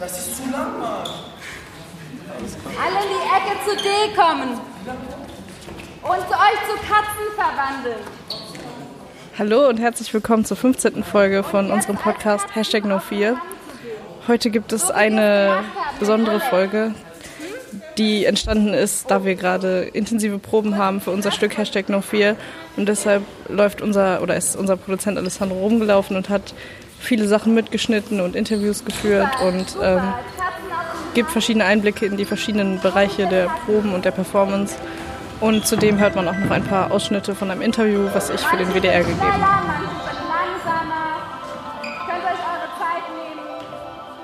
Das 0.00 0.18
ist 0.18 0.38
zu 0.38 0.50
lang, 0.50 0.78
Mann. 0.80 1.06
Alle 2.82 2.96
in 3.02 3.10
die 3.10 3.26
Ecke 3.36 3.52
zu 3.66 3.76
D 3.76 4.16
kommen. 4.16 4.58
Und 6.02 6.20
zu 6.26 6.32
euch 6.32 6.58
zu 6.66 6.76
Katzen 6.88 7.28
verwandeln. 7.36 7.98
Hallo 9.38 9.68
und 9.68 9.78
herzlich 9.78 10.14
willkommen 10.14 10.46
zur 10.46 10.56
15. 10.56 11.04
Folge 11.04 11.42
von 11.42 11.70
unserem 11.70 11.96
Podcast 11.96 12.46
Hashtag 12.54 12.84
No4. 12.84 13.36
Heute 14.26 14.48
gibt 14.48 14.72
es 14.72 14.90
eine 14.90 15.64
besondere 15.98 16.40
Folge, 16.40 16.94
die 17.98 18.24
entstanden 18.24 18.72
ist, 18.72 19.10
da 19.10 19.26
wir 19.26 19.34
gerade 19.34 19.82
intensive 19.82 20.38
Proben 20.38 20.78
haben 20.78 21.02
für 21.02 21.10
unser 21.10 21.30
Stück 21.30 21.58
Hashtag 21.58 21.90
No4 21.90 22.36
und 22.78 22.88
deshalb 22.88 23.22
läuft 23.50 23.82
unser 23.82 24.22
oder 24.22 24.34
ist 24.34 24.56
unser 24.56 24.78
Produzent 24.78 25.18
Alessandro 25.18 25.58
rumgelaufen 25.58 26.16
und 26.16 26.30
hat 26.30 26.54
viele 27.00 27.26
Sachen 27.26 27.54
mitgeschnitten 27.54 28.20
und 28.20 28.36
Interviews 28.36 28.84
geführt 28.84 29.28
und 29.42 29.76
ähm, 29.82 30.02
gibt 31.14 31.30
verschiedene 31.30 31.64
Einblicke 31.64 32.06
in 32.06 32.16
die 32.16 32.24
verschiedenen 32.24 32.80
Bereiche 32.80 33.26
der 33.26 33.48
Proben 33.66 33.94
und 33.94 34.04
der 34.04 34.12
Performance. 34.12 34.76
Und 35.40 35.66
zudem 35.66 35.98
hört 35.98 36.14
man 36.14 36.28
auch 36.28 36.36
noch 36.36 36.50
ein 36.50 36.64
paar 36.64 36.92
Ausschnitte 36.92 37.34
von 37.34 37.50
einem 37.50 37.62
Interview, 37.62 38.08
was 38.12 38.28
ich 38.30 38.40
für 38.40 38.56
den 38.58 38.68
WDR 38.74 39.00
gegeben 39.02 39.20
habe. 39.22 39.90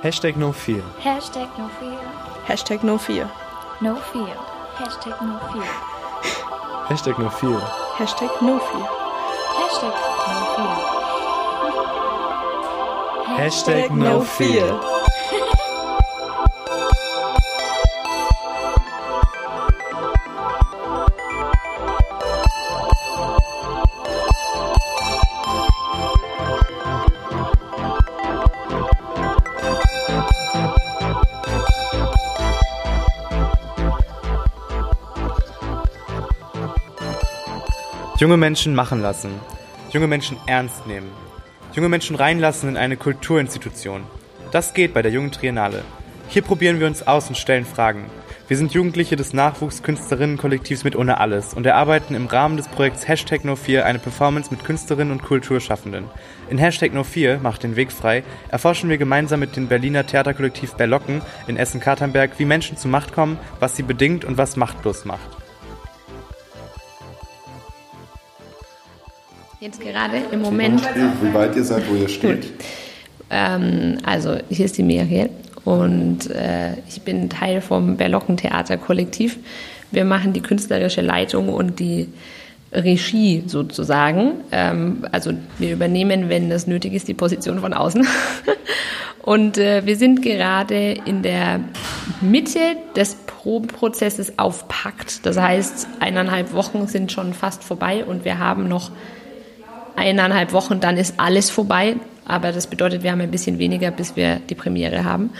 Hashtag 0.02 0.36
No 0.36 0.52
Fear. 0.52 0.82
Hashtag 1.02 1.48
no 1.58 1.68
fear. 1.80 1.98
Hashtag 2.46 2.84
No4. 2.84 3.28
No 3.80 3.96
fear. 3.96 4.36
Hashtag 4.78 5.20
no 5.20 5.38
fear. 5.50 5.64
Hashtag 6.88 7.18
No 7.18 7.28
Fear. 7.28 7.60
Hashtag 7.98 8.30
No4. 8.40 8.88
Hashtag 9.58 9.94
no 10.28 10.44
fear. 10.54 10.85
Hashtag 13.36 13.90
No 13.90 14.22
Fear. 14.22 14.80
Junge 38.18 38.38
Menschen 38.38 38.74
machen 38.74 39.02
lassen. 39.02 39.38
Junge 39.90 40.06
Menschen 40.06 40.38
ernst 40.46 40.86
nehmen. 40.86 41.25
Junge 41.76 41.90
Menschen 41.90 42.16
reinlassen 42.16 42.70
in 42.70 42.78
eine 42.78 42.96
Kulturinstitution. 42.96 44.04
Das 44.50 44.72
geht 44.72 44.94
bei 44.94 45.02
der 45.02 45.12
Jungen 45.12 45.30
Triennale. 45.30 45.82
Hier 46.26 46.40
probieren 46.40 46.80
wir 46.80 46.86
uns 46.86 47.06
aus 47.06 47.28
und 47.28 47.36
stellen 47.36 47.66
Fragen. 47.66 48.06
Wir 48.48 48.56
sind 48.56 48.72
Jugendliche 48.72 49.14
des 49.14 49.34
Nachwuchskünstlerinnenkollektivs 49.34 50.84
mit 50.84 50.96
ohne 50.96 51.20
alles 51.20 51.52
und 51.52 51.66
erarbeiten 51.66 52.14
im 52.14 52.28
Rahmen 52.28 52.56
des 52.56 52.68
Projekts 52.68 53.06
Hashtag 53.06 53.42
No4 53.42 53.82
eine 53.82 53.98
Performance 53.98 54.50
mit 54.50 54.64
Künstlerinnen 54.64 55.12
und 55.12 55.22
Kulturschaffenden. 55.22 56.06
In 56.48 56.56
Hashtag 56.56 56.92
No4 56.92 57.40
macht 57.40 57.62
den 57.62 57.76
Weg 57.76 57.92
frei 57.92 58.24
erforschen 58.48 58.88
wir 58.88 58.96
gemeinsam 58.96 59.40
mit 59.40 59.54
dem 59.54 59.68
Berliner 59.68 60.06
Theaterkollektiv 60.06 60.76
Berlocken 60.76 61.20
in 61.46 61.58
Essen-Katernberg, 61.58 62.38
wie 62.38 62.46
Menschen 62.46 62.78
zu 62.78 62.88
Macht 62.88 63.12
kommen, 63.12 63.38
was 63.60 63.76
sie 63.76 63.82
bedingt 63.82 64.24
und 64.24 64.38
was 64.38 64.56
machtlos 64.56 65.04
macht. 65.04 65.35
Jetzt 69.60 69.80
gerade 69.80 70.18
im 70.32 70.42
Moment. 70.42 70.82
Wie 71.22 71.32
weit 71.32 71.56
ihr 71.56 71.64
seid, 71.64 71.88
wo 71.88 71.94
ihr 71.94 72.08
steht. 72.08 72.52
Ähm, 73.30 73.98
also 74.04 74.36
hier 74.50 74.66
ist 74.66 74.76
die 74.76 74.82
Miriel 74.82 75.30
und 75.64 76.30
äh, 76.30 76.74
ich 76.88 77.02
bin 77.02 77.30
Teil 77.30 77.62
vom 77.62 77.96
Berlocken 77.96 78.36
Theaterkollektiv. 78.36 79.38
Wir 79.90 80.04
machen 80.04 80.34
die 80.34 80.42
künstlerische 80.42 81.00
Leitung 81.00 81.48
und 81.48 81.80
die 81.80 82.08
Regie 82.70 83.44
sozusagen. 83.46 84.34
Ähm, 84.52 85.06
also 85.10 85.32
wir 85.58 85.72
übernehmen, 85.72 86.28
wenn 86.28 86.50
das 86.50 86.66
nötig 86.66 86.92
ist, 86.92 87.08
die 87.08 87.14
Position 87.14 87.60
von 87.60 87.72
außen. 87.72 88.06
und 89.22 89.56
äh, 89.56 89.86
wir 89.86 89.96
sind 89.96 90.20
gerade 90.20 90.92
in 91.06 91.22
der 91.22 91.60
Mitte 92.20 92.60
des 92.94 93.14
Probenprozesses 93.26 94.38
auf 94.38 94.68
Pakt. 94.68 95.24
Das 95.24 95.38
heißt, 95.38 95.88
eineinhalb 96.00 96.52
Wochen 96.52 96.86
sind 96.88 97.10
schon 97.10 97.32
fast 97.32 97.64
vorbei 97.64 98.04
und 98.04 98.26
wir 98.26 98.38
haben 98.38 98.68
noch 98.68 98.90
eineinhalb 99.96 100.52
Wochen, 100.52 100.80
dann 100.80 100.96
ist 100.96 101.14
alles 101.18 101.50
vorbei. 101.50 101.96
Aber 102.24 102.52
das 102.52 102.66
bedeutet, 102.66 103.02
wir 103.02 103.12
haben 103.12 103.20
ein 103.20 103.30
bisschen 103.30 103.58
weniger, 103.58 103.90
bis 103.90 104.16
wir 104.16 104.40
die 104.48 104.54
Premiere 104.54 105.04
haben. 105.04 105.30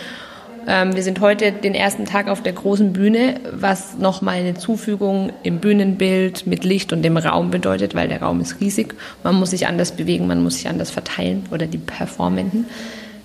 Ähm, 0.68 0.96
wir 0.96 1.02
sind 1.02 1.20
heute 1.20 1.52
den 1.52 1.74
ersten 1.74 2.06
Tag 2.06 2.28
auf 2.28 2.42
der 2.42 2.52
großen 2.52 2.92
Bühne, 2.92 3.40
was 3.52 3.98
nochmal 3.98 4.38
eine 4.38 4.54
Zufügung 4.54 5.32
im 5.42 5.58
Bühnenbild 5.58 6.46
mit 6.46 6.64
Licht 6.64 6.92
und 6.92 7.02
dem 7.02 7.16
Raum 7.16 7.50
bedeutet, 7.50 7.94
weil 7.94 8.08
der 8.08 8.22
Raum 8.22 8.40
ist 8.40 8.60
riesig. 8.60 8.94
Man 9.22 9.36
muss 9.36 9.50
sich 9.50 9.66
anders 9.66 9.92
bewegen, 9.92 10.26
man 10.26 10.42
muss 10.42 10.56
sich 10.56 10.68
anders 10.68 10.90
verteilen 10.90 11.46
oder 11.52 11.66
die 11.66 11.78
Performenden. 11.78 12.66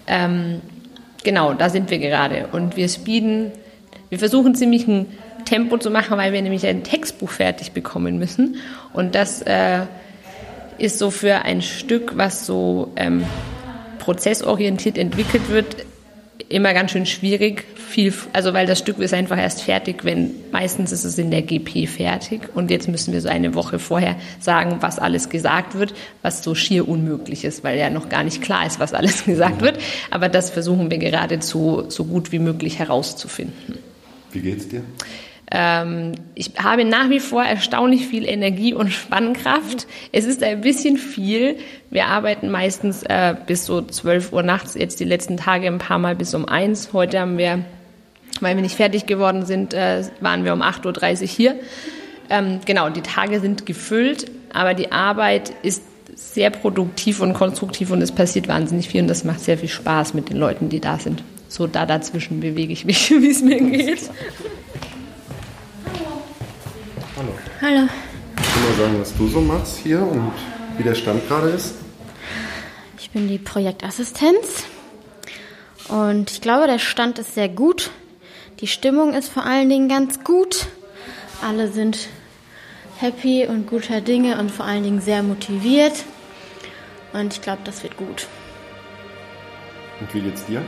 Ähm, 0.06 0.62
genau, 1.24 1.54
da 1.54 1.70
sind 1.70 1.90
wir 1.90 1.98
gerade. 1.98 2.48
Und 2.52 2.78
wir 2.78 2.90
speeden, 2.90 3.52
wir 4.10 4.20
versuchen 4.20 4.54
ziemlich 4.54 4.88
ein 4.88 5.08
Tempo 5.46 5.78
zu 5.78 5.90
machen, 5.90 6.18
weil 6.18 6.34
wir 6.34 6.42
nämlich 6.44 6.68
ein 6.68 6.84
Textbuch 6.84 7.30
fertig 7.30 7.72
bekommen 7.72 8.20
müssen. 8.20 8.58
Und 8.94 9.16
das 9.16 9.42
äh, 9.42 9.82
ist 10.82 10.98
so 10.98 11.12
für 11.12 11.44
ein 11.44 11.62
Stück, 11.62 12.18
was 12.18 12.46
so 12.46 12.92
ähm, 12.96 13.24
prozessorientiert 14.00 14.98
entwickelt 14.98 15.50
wird, 15.50 15.86
immer 16.50 16.74
ganz 16.74 16.92
schön 16.92 17.06
schwierig. 17.06 17.66
Viel, 17.76 18.14
also 18.34 18.54
weil 18.54 18.66
das 18.66 18.80
Stück 18.80 19.00
ist 19.00 19.14
einfach 19.14 19.38
erst 19.38 19.64
fertig, 19.64 20.06
wenn 20.06 20.32
meistens 20.52 20.92
ist 20.92 21.04
es 21.04 21.18
in 21.18 21.30
der 21.30 21.42
GP 21.42 21.88
fertig 21.88 22.42
und 22.56 22.72
jetzt 22.72 22.88
müssen 22.88 23.14
wir 23.14 23.22
so 23.22 23.28
eine 23.28 23.54
Woche 23.54 23.80
vorher 23.80 24.16
sagen, 24.40 24.78
was 24.80 24.98
alles 24.98 25.30
gesagt 25.30 25.78
wird, 25.78 25.94
was 26.22 26.42
so 26.42 26.56
schier 26.56 26.88
unmöglich 26.88 27.44
ist, 27.44 27.64
weil 27.64 27.78
ja 27.78 27.90
noch 27.90 28.08
gar 28.08 28.24
nicht 28.24 28.42
klar 28.42 28.66
ist, 28.66 28.80
was 28.80 28.94
alles 28.94 29.26
gesagt 29.26 29.62
wird. 29.62 29.78
Aber 30.10 30.30
das 30.30 30.50
versuchen 30.50 30.90
wir 30.90 31.00
geradezu 31.00 31.84
so 31.90 32.06
gut 32.06 32.32
wie 32.32 32.40
möglich 32.40 32.80
herauszufinden. 32.80 33.78
Wie 34.32 34.40
geht's 34.40 34.70
dir? 34.70 34.84
Ähm, 35.52 36.14
ich 36.34 36.54
habe 36.58 36.86
nach 36.86 37.10
wie 37.10 37.20
vor 37.20 37.44
erstaunlich 37.44 38.08
viel 38.08 38.28
Energie 38.28 38.74
und 38.74 38.90
Spannkraft. 38.92 39.86
Es 40.14 40.26
ist 40.26 40.42
ein 40.44 40.62
bisschen 40.62 40.98
viel. 40.98 41.58
Wir 41.90 42.06
arbeiten 42.08 42.50
meistens 42.50 43.04
äh, 43.04 43.36
bis 43.46 43.66
so 43.66 43.82
12 43.82 44.32
Uhr 44.32 44.44
nachts, 44.44 44.76
jetzt 44.76 45.02
die 45.02 45.06
letzten 45.06 45.36
Tage 45.36 45.68
ein 45.68 45.78
paar 45.78 46.00
Mal 46.00 46.16
bis 46.16 46.34
um 46.34 46.48
eins. 46.48 46.94
Heute 46.94 47.20
haben 47.20 47.38
wir, 47.38 47.66
weil 48.40 48.56
wir 48.56 48.62
nicht 48.62 48.78
fertig 48.78 49.06
geworden 49.06 49.46
sind, 49.46 49.74
äh, 49.74 50.04
waren 50.22 50.46
wir 50.46 50.54
um 50.54 50.62
8.30 50.62 51.22
Uhr 51.22 51.28
hier. 51.28 51.56
Ähm, 52.30 52.62
genau, 52.66 52.90
die 52.90 53.02
Tage 53.02 53.42
sind 53.42 53.66
gefüllt, 53.66 54.32
aber 54.54 54.74
die 54.74 54.94
Arbeit 54.94 55.52
ist 55.64 55.84
sehr 56.16 56.50
produktiv 56.50 57.20
und 57.20 57.34
konstruktiv 57.34 57.92
und 57.92 58.02
es 58.02 58.14
passiert 58.14 58.48
wahnsinnig 58.48 58.88
viel 58.88 59.02
und 59.02 59.08
das 59.10 59.26
macht 59.26 59.42
sehr 59.42 59.58
viel 59.58 59.70
Spaß 59.70 60.14
mit 60.14 60.30
den 60.30 60.38
Leuten, 60.38 60.70
die 60.70 60.80
da 60.80 60.98
sind. 60.98 61.24
So 61.50 61.68
da 61.68 61.86
dazwischen 61.86 62.40
bewege 62.40 62.72
ich 62.72 62.86
mich, 62.86 63.12
wie 63.12 63.30
es 63.30 63.42
mir 63.42 63.60
geht. 63.60 64.10
Hallo. 67.62 67.88
Kannst 68.36 68.56
du 68.56 68.60
mal 68.60 68.74
sagen, 68.76 69.00
was 69.00 69.16
du 69.16 69.28
so 69.28 69.40
machst 69.40 69.78
hier 69.78 70.02
und 70.02 70.32
wie 70.78 70.84
der 70.84 70.96
Stand 70.96 71.28
gerade 71.28 71.50
ist? 71.50 71.76
Ich 72.98 73.12
bin 73.12 73.28
die 73.28 73.38
Projektassistenz 73.38 74.64
und 75.88 76.32
ich 76.32 76.42
glaube, 76.42 76.66
der 76.66 76.80
Stand 76.80 77.20
ist 77.20 77.36
sehr 77.36 77.50
gut. 77.50 77.92
Die 78.62 78.68
Stimmung 78.68 79.14
ist 79.14 79.30
vor 79.30 79.46
allen 79.46 79.70
Dingen 79.70 79.90
ganz 79.90 80.24
gut. 80.24 80.66
Alle 81.44 81.72
sind 81.72 82.10
happy 82.98 83.46
und 83.46 83.68
guter 83.68 84.02
Dinge 84.02 84.40
und 84.40 84.50
vor 84.50 84.66
allen 84.66 84.82
Dingen 84.82 85.02
sehr 85.02 85.22
motiviert. 85.22 86.04
Und 87.14 87.34
ich 87.34 87.44
glaube, 87.44 87.62
das 87.64 87.84
wird 87.84 87.96
gut. 87.96 88.26
Und 90.00 90.12
wie 90.16 90.22
geht's 90.22 90.48
dir? 90.48 90.64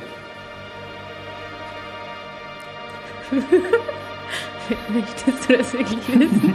Möchtest 4.90 5.50
du 5.50 5.58
das 5.58 5.74
wirklich 5.74 6.08
wissen? 6.08 6.54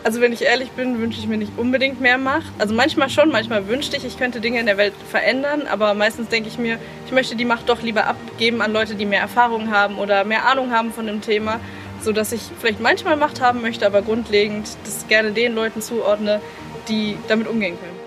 Also 0.05 0.21
wenn 0.21 0.31
ich 0.31 0.43
ehrlich 0.43 0.69
bin, 0.69 1.01
wünsche 1.01 1.17
ich 1.19 1.27
mir 1.27 1.39
nicht 1.39 1.57
unbedingt 1.57 1.99
mehr 1.99 2.19
Macht. 2.19 2.53
Also 2.59 2.75
manchmal 2.75 3.09
schon, 3.09 3.31
manchmal 3.31 3.67
wünschte 3.67 3.97
ich, 3.97 4.05
ich 4.05 4.19
könnte 4.19 4.39
Dinge 4.39 4.59
in 4.59 4.67
der 4.67 4.77
Welt 4.77 4.93
verändern, 5.09 5.63
aber 5.67 5.95
meistens 5.95 6.27
denke 6.27 6.47
ich 6.47 6.59
mir, 6.59 6.77
ich 7.07 7.11
möchte 7.11 7.35
die 7.35 7.43
Macht 7.43 7.69
doch 7.69 7.81
lieber 7.81 8.05
abgeben 8.05 8.61
an 8.61 8.71
Leute, 8.71 8.93
die 8.93 9.07
mehr 9.07 9.21
Erfahrung 9.21 9.71
haben 9.71 9.97
oder 9.97 10.23
mehr 10.23 10.45
Ahnung 10.45 10.69
haben 10.69 10.93
von 10.93 11.07
dem 11.07 11.21
Thema. 11.21 11.59
so 12.01 12.11
dass 12.11 12.31
ich 12.31 12.41
vielleicht 12.59 12.79
manchmal 12.79 13.17
Macht 13.17 13.41
haben 13.41 13.61
möchte, 13.61 13.85
aber 13.85 14.01
grundlegend 14.01 14.69
das 14.85 15.07
gerne 15.07 15.31
den 15.31 15.55
Leuten 15.55 15.81
zuordne, 15.81 16.39
die 16.87 17.17
damit 17.27 17.47
umgehen 17.47 17.77
können. 17.79 17.99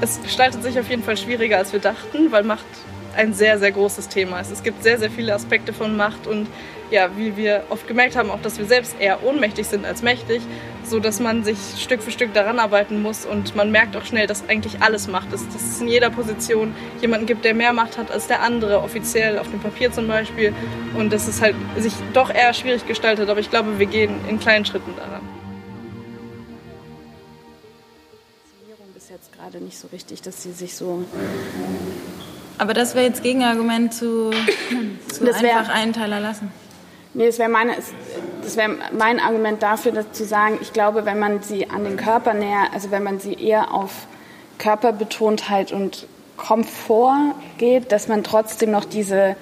Es 0.00 0.22
gestaltet 0.22 0.62
sich 0.62 0.78
auf 0.78 0.88
jeden 0.88 1.02
Fall 1.02 1.16
schwieriger, 1.16 1.58
als 1.58 1.72
wir 1.72 1.80
dachten, 1.80 2.30
weil 2.30 2.44
Macht 2.44 2.64
ein 3.16 3.34
sehr, 3.34 3.58
sehr 3.58 3.72
großes 3.72 4.08
Thema 4.08 4.40
ist. 4.40 4.50
Es 4.52 4.62
gibt 4.62 4.82
sehr, 4.82 4.98
sehr 4.98 5.10
viele 5.10 5.34
Aspekte 5.34 5.72
von 5.72 5.96
Macht 5.96 6.26
und 6.26 6.46
ja, 6.90 7.10
wie 7.16 7.36
wir 7.36 7.64
oft 7.68 7.86
gemerkt 7.86 8.16
haben, 8.16 8.30
auch 8.30 8.40
dass 8.40 8.58
wir 8.58 8.66
selbst 8.66 8.96
eher 8.98 9.24
ohnmächtig 9.24 9.66
sind 9.66 9.84
als 9.84 10.02
mächtig, 10.02 10.42
so 10.90 11.00
dass 11.00 11.20
man 11.20 11.44
sich 11.44 11.56
Stück 11.78 12.02
für 12.02 12.10
Stück 12.10 12.34
daran 12.34 12.58
arbeiten 12.58 13.00
muss 13.00 13.24
und 13.24 13.54
man 13.54 13.70
merkt 13.70 13.96
auch 13.96 14.04
schnell, 14.04 14.26
dass 14.26 14.48
eigentlich 14.48 14.82
alles 14.82 15.08
Macht 15.08 15.32
ist, 15.32 15.46
dass 15.54 15.62
es 15.62 15.80
in 15.80 15.88
jeder 15.88 16.10
Position 16.10 16.74
jemanden 17.00 17.26
gibt, 17.26 17.44
der 17.44 17.54
mehr 17.54 17.72
Macht 17.72 17.96
hat 17.96 18.10
als 18.10 18.26
der 18.26 18.42
andere, 18.42 18.82
offiziell 18.82 19.38
auf 19.38 19.48
dem 19.50 19.60
Papier 19.60 19.92
zum 19.92 20.08
Beispiel 20.08 20.52
und 20.96 21.12
dass 21.12 21.28
es 21.28 21.40
halt 21.40 21.54
sich 21.78 21.94
doch 22.12 22.28
eher 22.34 22.52
schwierig 22.52 22.86
gestaltet, 22.86 23.30
aber 23.30 23.40
ich 23.40 23.50
glaube, 23.50 23.78
wir 23.78 23.86
gehen 23.86 24.16
in 24.28 24.38
kleinen 24.38 24.64
Schritten 24.64 24.94
daran. 24.96 25.22
ist 28.96 29.08
jetzt 29.08 29.32
gerade 29.32 29.58
nicht 29.58 29.78
so 29.78 29.88
richtig, 29.88 30.20
dass 30.20 30.42
sie 30.42 30.52
sich 30.52 30.74
so 30.74 31.04
aber 32.60 32.74
das 32.74 32.94
wäre 32.94 33.06
jetzt 33.06 33.22
Gegenargument 33.22 33.94
zu, 33.94 34.30
zu 35.08 35.24
einfach 35.24 35.70
einen 35.70 35.94
Teiler 35.94 36.20
lassen. 36.20 36.52
Nee, 37.14 37.24
das 37.24 37.38
wäre 37.38 37.48
meine, 37.48 37.72
das 38.42 38.56
wäre 38.56 38.76
mein 38.96 39.20
Argument 39.20 39.62
dafür, 39.62 39.92
dass 39.92 40.12
zu 40.12 40.24
sagen, 40.24 40.58
ich 40.60 40.72
glaube, 40.72 41.04
wenn 41.04 41.18
man 41.18 41.42
sie 41.42 41.70
an 41.70 41.84
den 41.84 41.96
Körper 41.96 42.34
näher, 42.34 42.68
also 42.72 42.90
wenn 42.90 43.02
man 43.02 43.20
sie 43.20 43.34
eher 43.34 43.72
auf 43.72 44.06
Körperbetontheit 44.58 45.72
und 45.72 46.06
Komfort 46.36 47.34
geht, 47.58 47.92
dass 47.92 48.08
man 48.08 48.24
trotzdem 48.24 48.70
noch 48.70 48.84
diese, 48.84 49.36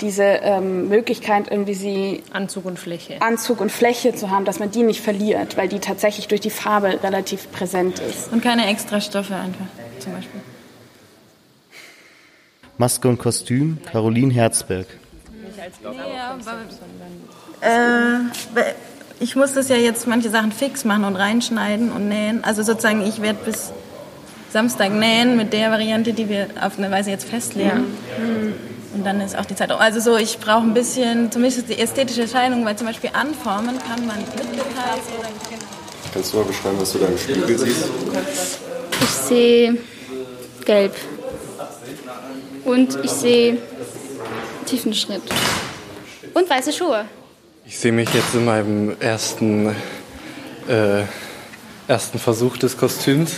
diese 0.00 0.22
ähm, 0.22 0.88
Möglichkeit, 0.88 1.50
irgendwie 1.50 1.74
sie 1.74 2.22
Anzug 2.32 2.64
und 2.64 2.78
Fläche. 2.78 3.20
Anzug 3.20 3.60
und 3.60 3.70
Fläche 3.70 4.14
zu 4.14 4.30
haben, 4.30 4.44
dass 4.44 4.58
man 4.58 4.70
die 4.70 4.82
nicht 4.82 5.00
verliert, 5.00 5.56
weil 5.56 5.68
die 5.68 5.78
tatsächlich 5.78 6.28
durch 6.28 6.40
die 6.40 6.50
Farbe 6.50 7.02
relativ 7.02 7.50
präsent 7.52 8.00
ist. 8.00 8.32
Und 8.32 8.42
keine 8.42 8.66
Extrastoffe 8.68 9.34
einfach, 9.34 9.66
zum 10.00 10.12
Beispiel. 10.12 10.40
Maske 12.76 13.08
und 13.08 13.18
Kostüm, 13.18 13.78
Caroline 13.90 14.32
Herzberg. 14.32 14.86
Äh, 17.64 18.62
ich 19.20 19.36
muss 19.36 19.54
das 19.54 19.68
ja 19.68 19.76
jetzt 19.76 20.06
manche 20.06 20.30
Sachen 20.30 20.52
fix 20.52 20.84
machen 20.84 21.04
und 21.04 21.16
reinschneiden 21.16 21.90
und 21.90 22.08
nähen. 22.08 22.44
Also 22.44 22.62
sozusagen, 22.62 23.06
ich 23.06 23.22
werde 23.22 23.38
bis 23.44 23.72
Samstag 24.52 24.92
nähen 24.92 25.36
mit 25.36 25.52
der 25.52 25.70
Variante, 25.70 26.12
die 26.12 26.28
wir 26.28 26.46
auf 26.60 26.78
eine 26.78 26.90
Weise 26.90 27.10
jetzt 27.10 27.26
festlegen. 27.26 27.96
Und 28.94 29.04
dann 29.04 29.20
ist 29.20 29.36
auch 29.36 29.44
die 29.44 29.56
Zeit. 29.56 29.72
um. 29.72 29.78
Also 29.78 29.98
so, 29.98 30.16
ich 30.16 30.38
brauche 30.38 30.62
ein 30.62 30.74
bisschen, 30.74 31.32
zumindest 31.32 31.68
die 31.68 31.78
ästhetische 31.78 32.22
Erscheinung, 32.22 32.64
weil 32.64 32.76
zum 32.76 32.86
Beispiel 32.86 33.10
anformen 33.12 33.78
kann 33.78 34.06
man 34.06 34.18
mit 34.18 34.32
Details 34.34 35.06
oder 35.18 35.28
Kannst 36.12 36.32
du 36.32 36.36
mal 36.36 36.44
beschreiben, 36.44 36.76
was 36.78 36.92
du 36.92 36.98
da 36.98 37.06
im 37.06 37.18
Spiegel 37.18 37.58
siehst? 37.58 37.88
Ich 39.00 39.08
sehe 39.08 39.76
gelb. 40.64 40.94
Und 42.64 42.96
ich 43.02 43.10
sehe 43.10 43.58
tiefen 44.66 44.94
Schritt. 44.94 45.22
Und 46.34 46.48
weiße 46.48 46.72
Schuhe. 46.72 47.06
Ich 47.66 47.78
sehe 47.78 47.92
mich 47.92 48.12
jetzt 48.12 48.34
in 48.34 48.44
meinem 48.44 48.94
ersten, 49.00 49.68
äh, 50.68 51.04
ersten 51.88 52.18
Versuch 52.18 52.58
des 52.58 52.76
Kostüms 52.76 53.36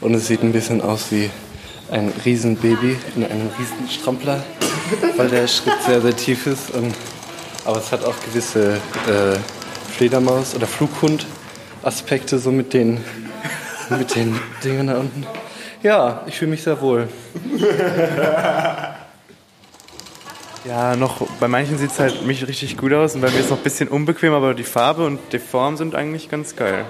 und 0.00 0.14
es 0.14 0.26
sieht 0.26 0.42
ein 0.42 0.50
bisschen 0.50 0.80
aus 0.80 1.12
wie 1.12 1.30
ein 1.88 2.12
Riesenbaby 2.24 2.96
in 3.14 3.24
einem 3.24 3.50
Riesenstrampler, 3.56 4.42
weil 5.16 5.28
der 5.28 5.46
Schritt 5.46 5.80
sehr, 5.86 6.00
sehr 6.00 6.16
tief 6.16 6.48
ist. 6.48 6.70
Und, 6.70 6.92
aber 7.64 7.78
es 7.78 7.92
hat 7.92 8.04
auch 8.04 8.16
gewisse 8.24 8.78
äh, 9.06 9.38
Fledermaus- 9.96 10.56
oder 10.56 10.66
Flughund-Aspekte, 10.66 12.40
so 12.40 12.50
mit 12.50 12.74
den, 12.74 13.04
mit 13.90 14.12
den 14.16 14.40
Dingen 14.64 14.88
da 14.88 14.98
unten. 14.98 15.24
Ja, 15.84 16.24
ich 16.26 16.36
fühle 16.36 16.50
mich 16.50 16.64
sehr 16.64 16.80
wohl. 16.80 17.08
Ja, 20.68 20.96
noch 20.96 21.26
bei 21.40 21.48
manchen 21.48 21.78
sieht 21.78 21.92
es 21.92 21.98
halt 21.98 22.26
mich 22.26 22.46
richtig 22.46 22.76
gut 22.76 22.92
aus 22.92 23.14
und 23.14 23.22
bei 23.22 23.30
mir 23.30 23.38
ist 23.38 23.46
es 23.46 23.50
noch 23.50 23.56
ein 23.56 23.62
bisschen 23.62 23.88
unbequem, 23.88 24.34
aber 24.34 24.52
die 24.52 24.64
Farbe 24.64 25.06
und 25.06 25.18
die 25.32 25.38
Form 25.38 25.78
sind 25.78 25.94
eigentlich 25.94 26.28
ganz 26.28 26.56
geil. 26.56 26.84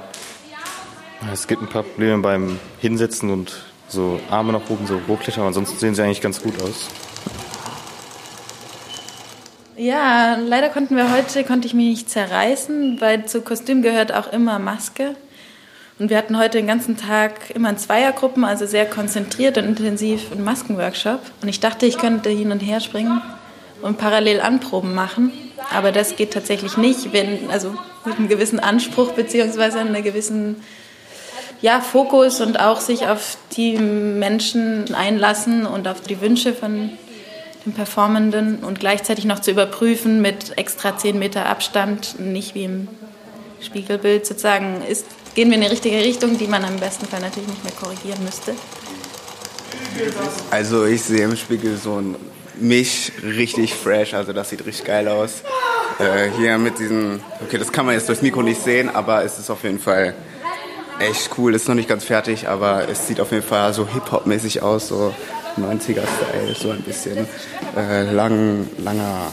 Es 1.32 1.46
gibt 1.46 1.62
ein 1.62 1.68
paar 1.68 1.84
Probleme 1.84 2.18
beim 2.18 2.58
Hinsetzen 2.80 3.30
und 3.30 3.52
so 3.86 4.18
Arme 4.30 4.52
nach 4.52 4.68
oben, 4.68 4.88
so 4.88 5.00
hochklettern. 5.06 5.46
Ansonsten 5.46 5.78
sehen 5.78 5.94
sie 5.94 6.02
eigentlich 6.02 6.20
ganz 6.20 6.42
gut 6.42 6.60
aus. 6.60 6.88
Ja, 9.76 10.36
leider 10.44 10.70
konnten 10.70 10.96
wir 10.96 11.12
heute, 11.12 11.44
konnte 11.44 11.68
ich 11.68 11.74
mich 11.74 11.86
nicht 11.86 12.10
zerreißen, 12.10 13.00
weil 13.00 13.26
zu 13.26 13.42
Kostüm 13.42 13.82
gehört 13.82 14.12
auch 14.12 14.32
immer 14.32 14.58
Maske. 14.58 15.14
Und 16.00 16.10
wir 16.10 16.16
hatten 16.16 16.36
heute 16.36 16.58
den 16.58 16.66
ganzen 16.66 16.96
Tag 16.96 17.50
immer 17.54 17.70
in 17.70 17.78
Zweiergruppen, 17.78 18.44
also 18.44 18.66
sehr 18.66 18.86
konzentriert 18.86 19.56
und 19.56 19.66
intensiv 19.66 20.32
einen 20.32 20.42
Maskenworkshop. 20.42 21.20
Und 21.42 21.48
ich 21.48 21.60
dachte, 21.60 21.86
ich 21.86 21.98
könnte 21.98 22.28
hin 22.28 22.50
und 22.50 22.58
her 22.58 22.80
springen 22.80 23.22
und 23.82 23.98
parallel 23.98 24.40
Anproben 24.40 24.94
machen. 24.94 25.32
Aber 25.74 25.92
das 25.92 26.16
geht 26.16 26.32
tatsächlich 26.32 26.76
nicht, 26.76 27.12
wenn, 27.12 27.50
also 27.50 27.74
mit 28.04 28.16
einem 28.16 28.28
gewissen 28.28 28.58
Anspruch 28.60 29.12
beziehungsweise 29.12 29.78
einem 29.78 30.02
gewissen 30.02 30.56
ja, 31.60 31.80
Fokus 31.80 32.40
und 32.40 32.60
auch 32.60 32.80
sich 32.80 33.06
auf 33.06 33.36
die 33.56 33.76
Menschen 33.76 34.94
einlassen 34.94 35.66
und 35.66 35.88
auf 35.88 36.00
die 36.00 36.20
Wünsche 36.20 36.54
von 36.54 36.90
den 37.66 37.72
Performenden 37.72 38.62
und 38.62 38.78
gleichzeitig 38.80 39.24
noch 39.24 39.40
zu 39.40 39.50
überprüfen 39.50 40.22
mit 40.22 40.56
extra 40.56 40.96
10 40.96 41.18
Meter 41.18 41.46
Abstand, 41.46 42.20
nicht 42.20 42.54
wie 42.54 42.64
im 42.64 42.88
Spiegelbild 43.60 44.24
sozusagen, 44.24 44.82
ist, 44.88 45.04
gehen 45.34 45.48
wir 45.50 45.56
in 45.56 45.62
die 45.62 45.68
richtige 45.68 45.96
Richtung, 45.96 46.38
die 46.38 46.46
man 46.46 46.64
im 46.64 46.76
besten 46.76 47.06
Fall 47.06 47.20
natürlich 47.20 47.48
nicht 47.48 47.64
mehr 47.64 47.72
korrigieren 47.72 48.22
müsste. 48.24 48.54
Also 50.50 50.84
ich 50.86 51.02
sehe 51.02 51.24
im 51.24 51.36
Spiegel 51.36 51.76
so 51.76 51.96
ein 52.00 52.14
mich 52.60 53.12
richtig 53.22 53.74
fresh, 53.74 54.14
also 54.14 54.32
das 54.32 54.50
sieht 54.50 54.64
richtig 54.66 54.86
geil 54.86 55.08
aus. 55.08 55.42
Äh, 55.98 56.30
hier 56.36 56.58
mit 56.58 56.78
diesen, 56.78 57.20
okay, 57.42 57.58
das 57.58 57.72
kann 57.72 57.86
man 57.86 57.94
jetzt 57.94 58.08
durchs 58.08 58.22
Mikro 58.22 58.42
nicht 58.42 58.62
sehen, 58.62 58.88
aber 58.88 59.24
es 59.24 59.38
ist 59.38 59.50
auf 59.50 59.64
jeden 59.64 59.78
Fall 59.78 60.14
echt 61.00 61.30
cool. 61.38 61.54
Ist 61.54 61.68
noch 61.68 61.74
nicht 61.74 61.88
ganz 61.88 62.04
fertig, 62.04 62.48
aber 62.48 62.88
es 62.88 63.06
sieht 63.06 63.20
auf 63.20 63.32
jeden 63.32 63.42
Fall 63.44 63.72
so 63.72 63.86
Hip-Hop-mäßig 63.86 64.62
aus, 64.62 64.88
so 64.88 65.14
90er-Style, 65.56 66.54
so 66.54 66.70
ein 66.70 66.82
bisschen 66.82 67.26
äh, 67.76 68.10
lang, 68.12 68.68
langer 68.78 69.32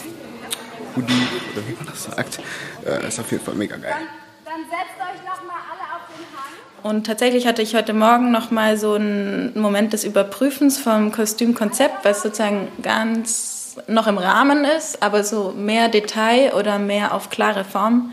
Hoodie, 0.96 1.28
oder 1.54 1.68
wie 1.68 1.74
man 1.74 1.86
das 1.86 2.04
sagt. 2.04 2.40
Äh, 2.86 3.08
ist 3.08 3.20
auf 3.20 3.32
jeden 3.32 3.44
Fall 3.44 3.56
mega 3.56 3.76
geil. 3.78 3.96
Dann 4.44 4.62
setzt 4.64 4.98
euch 5.00 5.26
noch 5.26 5.44
mal 5.46 5.62
alle 5.72 5.86
auf 5.96 6.08
den 6.08 6.26
Hang. 6.36 6.66
Und 6.86 7.08
tatsächlich 7.08 7.48
hatte 7.48 7.64
ich 7.64 7.74
heute 7.74 7.94
Morgen 7.94 8.30
noch 8.30 8.52
mal 8.52 8.78
so 8.78 8.94
einen 8.94 9.60
Moment 9.60 9.94
des 9.94 10.04
Überprüfens 10.04 10.78
vom 10.78 11.12
Kostümkonzept, 11.12 12.06
was 12.06 12.22
sozusagen 12.22 12.68
ganz 12.84 13.78
noch 13.88 14.06
im 14.06 14.20
Rahmen 14.20 14.66
ist, 14.66 15.02
aber 15.02 15.24
so 15.24 15.52
mehr 15.58 15.90
Detail 15.90 16.54
oder 16.54 16.78
mehr 16.78 17.16
auf 17.16 17.32
klare 17.32 17.64
Form. 17.64 18.12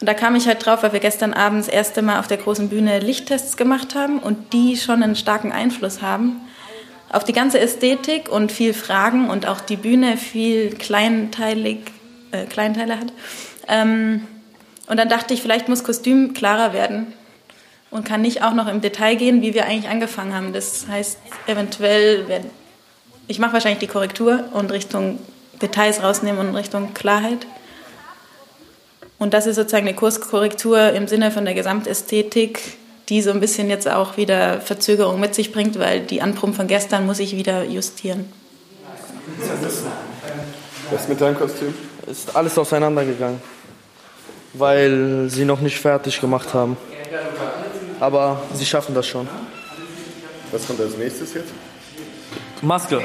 Und 0.00 0.08
da 0.08 0.14
kam 0.14 0.36
ich 0.36 0.46
halt 0.46 0.64
drauf, 0.64 0.84
weil 0.84 0.92
wir 0.92 1.00
gestern 1.00 1.34
Abend 1.34 1.58
das 1.58 1.66
erste 1.66 2.02
Mal 2.02 2.20
auf 2.20 2.28
der 2.28 2.36
großen 2.36 2.68
Bühne 2.68 3.00
Lichttests 3.00 3.56
gemacht 3.56 3.96
haben 3.96 4.20
und 4.20 4.52
die 4.52 4.76
schon 4.76 5.02
einen 5.02 5.16
starken 5.16 5.50
Einfluss 5.50 6.00
haben 6.00 6.40
auf 7.10 7.24
die 7.24 7.32
ganze 7.32 7.58
Ästhetik 7.58 8.28
und 8.28 8.52
viel 8.52 8.74
Fragen 8.74 9.28
und 9.28 9.48
auch 9.48 9.60
die 9.60 9.76
Bühne 9.76 10.16
viel 10.18 10.70
kleinteilig, 10.70 11.78
äh, 12.30 12.44
Kleinteile 12.44 13.00
hat. 13.00 13.12
Ähm, 13.66 14.22
und 14.86 14.98
dann 14.98 15.08
dachte 15.08 15.34
ich, 15.34 15.42
vielleicht 15.42 15.68
muss 15.68 15.82
Kostüm 15.82 16.32
klarer 16.32 16.72
werden 16.72 17.12
und 17.90 18.04
kann 18.04 18.22
nicht 18.22 18.42
auch 18.42 18.52
noch 18.52 18.68
im 18.68 18.80
Detail 18.80 19.16
gehen, 19.16 19.42
wie 19.42 19.54
wir 19.54 19.64
eigentlich 19.64 19.88
angefangen 19.88 20.34
haben. 20.34 20.52
Das 20.52 20.86
heißt, 20.88 21.18
eventuell, 21.46 22.42
ich 23.26 23.38
mache 23.38 23.54
wahrscheinlich 23.54 23.80
die 23.80 23.86
Korrektur 23.86 24.44
und 24.52 24.70
Richtung 24.70 25.18
Details 25.60 26.02
rausnehmen 26.02 26.48
und 26.48 26.54
Richtung 26.54 26.94
Klarheit. 26.94 27.46
Und 29.18 29.34
das 29.34 29.46
ist 29.46 29.56
sozusagen 29.56 29.86
eine 29.86 29.96
Kurskorrektur 29.96 30.92
im 30.92 31.08
Sinne 31.08 31.30
von 31.30 31.44
der 31.44 31.54
Gesamtästhetik, 31.54 32.60
die 33.08 33.22
so 33.22 33.30
ein 33.30 33.40
bisschen 33.40 33.68
jetzt 33.68 33.88
auch 33.88 34.16
wieder 34.16 34.60
Verzögerung 34.60 35.18
mit 35.18 35.34
sich 35.34 35.52
bringt, 35.52 35.78
weil 35.78 36.00
die 36.00 36.22
Anproben 36.22 36.54
von 36.54 36.66
gestern 36.66 37.06
muss 37.06 37.18
ich 37.18 37.36
wieder 37.36 37.64
justieren. 37.64 38.30
Was 40.90 41.08
mit 41.08 41.20
deinem 41.20 41.36
Kostüm? 41.36 41.74
Ist 42.06 42.34
alles 42.36 42.56
auseinandergegangen, 42.56 43.40
weil 44.54 45.26
sie 45.28 45.44
noch 45.44 45.60
nicht 45.60 45.78
fertig 45.78 46.20
gemacht 46.20 46.54
haben. 46.54 46.76
Aber 48.00 48.40
sie 48.54 48.64
schaffen 48.64 48.94
das 48.94 49.06
schon. 49.06 49.28
Was 50.52 50.66
kommt 50.66 50.80
als 50.80 50.96
nächstes 50.96 51.34
jetzt? 51.34 51.52
Maske. 52.62 53.00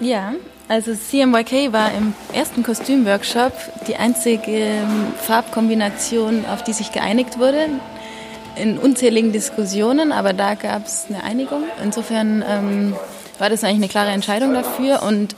Ja, 0.00 0.34
Also 0.68 0.94
CMYK 0.94 1.72
war 1.72 1.92
im 1.94 2.12
ersten 2.32 2.64
Kostümworkshop 2.64 3.52
die 3.86 3.96
einzige 3.96 4.50
ähm, 4.50 5.12
Farbkombination, 5.16 6.44
auf 6.46 6.64
die 6.64 6.72
sich 6.72 6.90
geeinigt 6.90 7.38
wurde. 7.38 7.68
In 8.56 8.78
unzähligen 8.78 9.32
Diskussionen, 9.32 10.12
aber 10.12 10.32
da 10.32 10.54
gab 10.54 10.86
es 10.86 11.06
eine 11.08 11.22
Einigung. 11.22 11.64
Insofern 11.82 12.42
ähm, 12.48 12.96
war 13.38 13.50
das 13.50 13.64
eigentlich 13.64 13.76
eine 13.76 13.88
klare 13.88 14.10
Entscheidung 14.10 14.54
dafür. 14.54 15.02
Und 15.02 15.36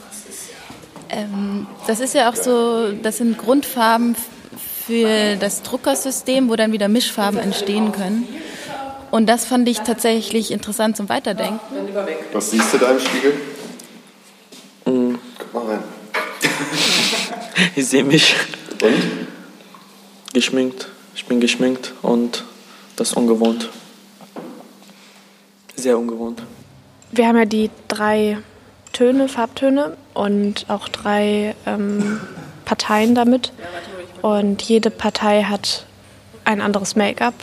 ähm, 1.10 1.66
das 1.86 2.00
ist 2.00 2.14
ja 2.14 2.30
auch 2.30 2.36
so, 2.36 2.92
das 2.92 3.18
sind 3.18 3.38
Grundfarben 3.38 4.14
für 4.86 5.36
das 5.36 5.62
Druckersystem, 5.62 6.48
wo 6.48 6.56
dann 6.56 6.72
wieder 6.72 6.88
Mischfarben 6.88 7.38
entstehen 7.38 7.92
können. 7.92 8.26
Und 9.10 9.26
das 9.28 9.44
fand 9.46 9.68
ich 9.68 9.80
tatsächlich 9.80 10.50
interessant 10.50 10.96
zum 10.96 11.08
Weiterdenken. 11.08 11.60
Was 12.32 12.50
siehst 12.50 12.72
du 12.74 12.78
da 12.78 12.90
im 12.90 13.00
Spiegel? 13.00 13.32
Mhm. 14.86 15.18
Guck 15.38 15.54
mal 15.54 15.72
rein. 15.72 15.82
Ich 17.74 17.86
sehe 17.86 18.04
mich. 18.04 18.34
Und? 18.82 18.94
Geschminkt. 20.32 20.88
Ich 21.14 21.26
bin 21.26 21.40
geschminkt 21.40 21.94
und 22.02 22.44
das 22.98 23.10
ist 23.10 23.16
ungewohnt. 23.16 23.70
Sehr 25.76 25.96
ungewohnt. 25.96 26.42
Wir 27.12 27.28
haben 27.28 27.36
ja 27.36 27.44
die 27.44 27.70
drei 27.86 28.38
Töne, 28.92 29.28
Farbtöne 29.28 29.96
und 30.14 30.66
auch 30.68 30.88
drei 30.88 31.54
ähm, 31.64 32.20
Parteien 32.64 33.14
damit. 33.14 33.52
Und 34.20 34.62
jede 34.62 34.90
Partei 34.90 35.44
hat 35.44 35.86
ein 36.44 36.60
anderes 36.60 36.96
Make-up. 36.96 37.34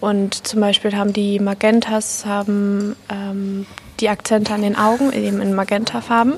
Und 0.00 0.46
zum 0.46 0.60
Beispiel 0.60 0.94
haben 0.94 1.14
die 1.14 1.38
Magentas 1.40 2.26
haben 2.26 2.94
ähm, 3.08 3.66
die 4.00 4.10
Akzente 4.10 4.52
an 4.52 4.60
den 4.60 4.76
Augen, 4.76 5.12
eben 5.14 5.40
in 5.40 5.54
Magentafarben. 5.54 6.34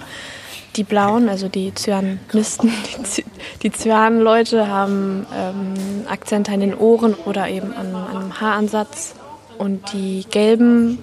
Die 0.76 0.85
blauen, 0.85 1.28
also 1.28 1.49
die 1.49 1.73
Cyanisten, 1.75 2.71
die, 2.99 3.04
Cy 3.04 3.25
die 3.62 3.71
Cyan-Leute 3.71 4.68
haben 4.68 5.26
ähm, 5.35 6.06
Akzente 6.09 6.52
an 6.52 6.61
den 6.61 6.75
Ohren 6.75 7.14
oder 7.14 7.49
eben 7.49 7.73
an, 7.73 7.95
an 7.95 8.16
einem 8.16 8.40
Haaransatz. 8.40 9.14
Und 9.59 9.92
die 9.92 10.26
gelben 10.30 11.02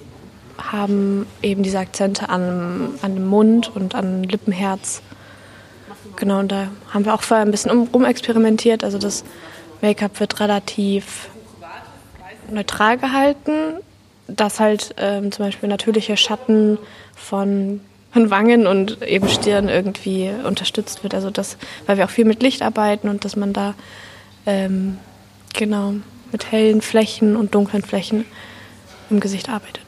haben 0.58 1.25
eben 1.42 1.63
diese 1.63 1.80
Akzente 1.80 2.30
an, 2.30 3.00
an 3.01 3.15
dem 3.15 3.27
Mund 3.27 3.75
und 3.75 3.96
an 3.96 4.24
Lippenherz. 4.24 5.01
Genau, 6.15 6.39
und 6.39 6.51
da 6.51 6.68
haben 6.94 7.06
wir 7.06 7.13
auch 7.13 7.24
vorher 7.24 7.46
ein 7.46 7.51
bisschen 7.51 7.72
um, 7.72 7.88
rumexperimentiert. 7.92 8.84
Also 8.84 9.00
das 9.00 9.24
Make-up 9.82 10.20
wird 10.20 10.39
relativ 10.39 11.30
neutral 12.50 12.98
gehalten, 12.98 13.80
dass 14.27 14.60
halt 14.60 14.94
ähm, 14.98 15.32
zum 15.32 15.46
Beispiel 15.46 15.70
natürliche 15.70 16.18
Schatten 16.18 16.77
von, 17.15 17.82
von 18.13 18.29
Wangen 18.29 18.67
und 18.67 19.01
eben 19.01 19.27
Stirn 19.27 19.67
irgendwie 19.70 20.29
unterstützt 20.46 21.03
wird. 21.03 21.15
Also 21.15 21.32
das, 21.32 21.58
weil 21.88 21.98
wir 21.98 22.05
auch 22.05 22.12
viel 22.12 22.25
mit 22.25 22.43
Licht 22.43 22.62
arbeiten 22.62 23.10
und 23.10 23.25
dass 23.25 23.36
man 23.36 23.53
da 23.53 23.74
ähm, 24.46 25.00
genau 25.53 25.96
mit 26.32 26.51
hellen 26.51 26.82
Flächen 26.82 27.36
und 27.36 27.55
dunklen 27.55 27.84
Flächen 27.84 28.25
im 29.10 29.20
Gesicht 29.20 29.50
arbeitet. 29.50 29.84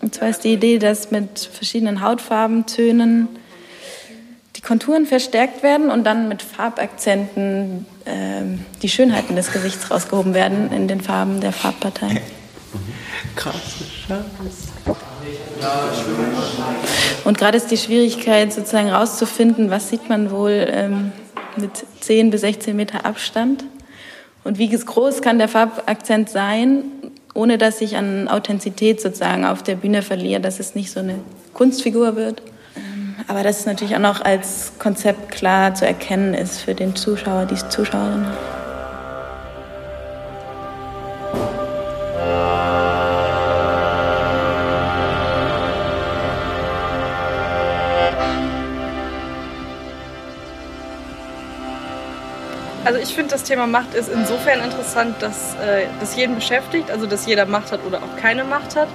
Und 0.00 0.14
zwar 0.14 0.28
ist 0.28 0.44
die 0.44 0.52
Idee, 0.52 0.78
dass 0.78 1.10
mit 1.10 1.38
verschiedenen 1.38 2.00
Hautfarben, 2.00 2.66
Tönen 2.66 3.28
die 4.56 4.60
Konturen 4.60 5.06
verstärkt 5.06 5.62
werden 5.62 5.90
und 5.90 6.04
dann 6.04 6.28
mit 6.28 6.42
Farbakzenten 6.42 7.86
äh, 8.04 8.42
die 8.82 8.88
Schönheiten 8.88 9.34
des 9.34 9.52
Gesichts 9.52 9.90
rausgehoben 9.90 10.34
werden 10.34 10.70
in 10.72 10.86
den 10.86 11.00
Farben 11.00 11.40
der 11.40 11.52
Farbparteien. 11.52 12.20
Krass. 13.36 13.84
Und 17.24 17.38
gerade 17.38 17.56
ist 17.56 17.70
die 17.70 17.76
Schwierigkeit 17.76 18.52
sozusagen 18.52 18.90
rauszufinden, 18.90 19.70
was 19.70 19.88
sieht 19.88 20.08
man 20.08 20.30
wohl 20.30 20.66
ähm, 20.68 21.12
mit 21.56 21.70
10 22.00 22.30
bis 22.30 22.40
16 22.40 22.74
Meter 22.74 23.04
Abstand 23.04 23.64
und 24.44 24.58
wie 24.58 24.68
groß 24.68 25.22
kann 25.22 25.38
der 25.38 25.48
Farbakzent 25.48 26.28
sein, 26.28 26.84
ohne 27.34 27.58
dass 27.58 27.80
ich 27.80 27.96
an 27.96 28.28
Authentizität 28.28 29.00
sozusagen 29.00 29.44
auf 29.44 29.62
der 29.62 29.76
Bühne 29.76 30.02
verliere, 30.02 30.40
dass 30.40 30.60
es 30.60 30.74
nicht 30.74 30.90
so 30.90 31.00
eine 31.00 31.18
Kunstfigur 31.54 32.16
wird. 32.16 32.42
Ähm, 32.76 33.14
Aber 33.28 33.42
dass 33.42 33.60
es 33.60 33.66
natürlich 33.66 33.94
auch 33.94 34.00
noch 34.00 34.20
als 34.20 34.72
Konzept 34.78 35.30
klar 35.30 35.74
zu 35.74 35.86
erkennen 35.86 36.34
ist 36.34 36.60
für 36.60 36.74
den 36.74 36.96
Zuschauer, 36.96 37.46
die 37.46 37.56
Zuschauerin. 37.68 38.26
Also 52.84 52.98
ich 52.98 53.14
finde, 53.14 53.30
das 53.30 53.44
Thema 53.44 53.68
Macht 53.68 53.94
ist 53.94 54.08
insofern 54.08 54.60
interessant, 54.60 55.14
dass 55.20 55.54
äh, 55.54 55.86
das 56.00 56.16
jeden 56.16 56.34
beschäftigt, 56.34 56.90
also 56.90 57.06
dass 57.06 57.26
jeder 57.26 57.46
Macht 57.46 57.70
hat 57.70 57.80
oder 57.86 57.98
auch 57.98 58.16
keine 58.20 58.42
Macht 58.44 58.74
hat. 58.74 58.88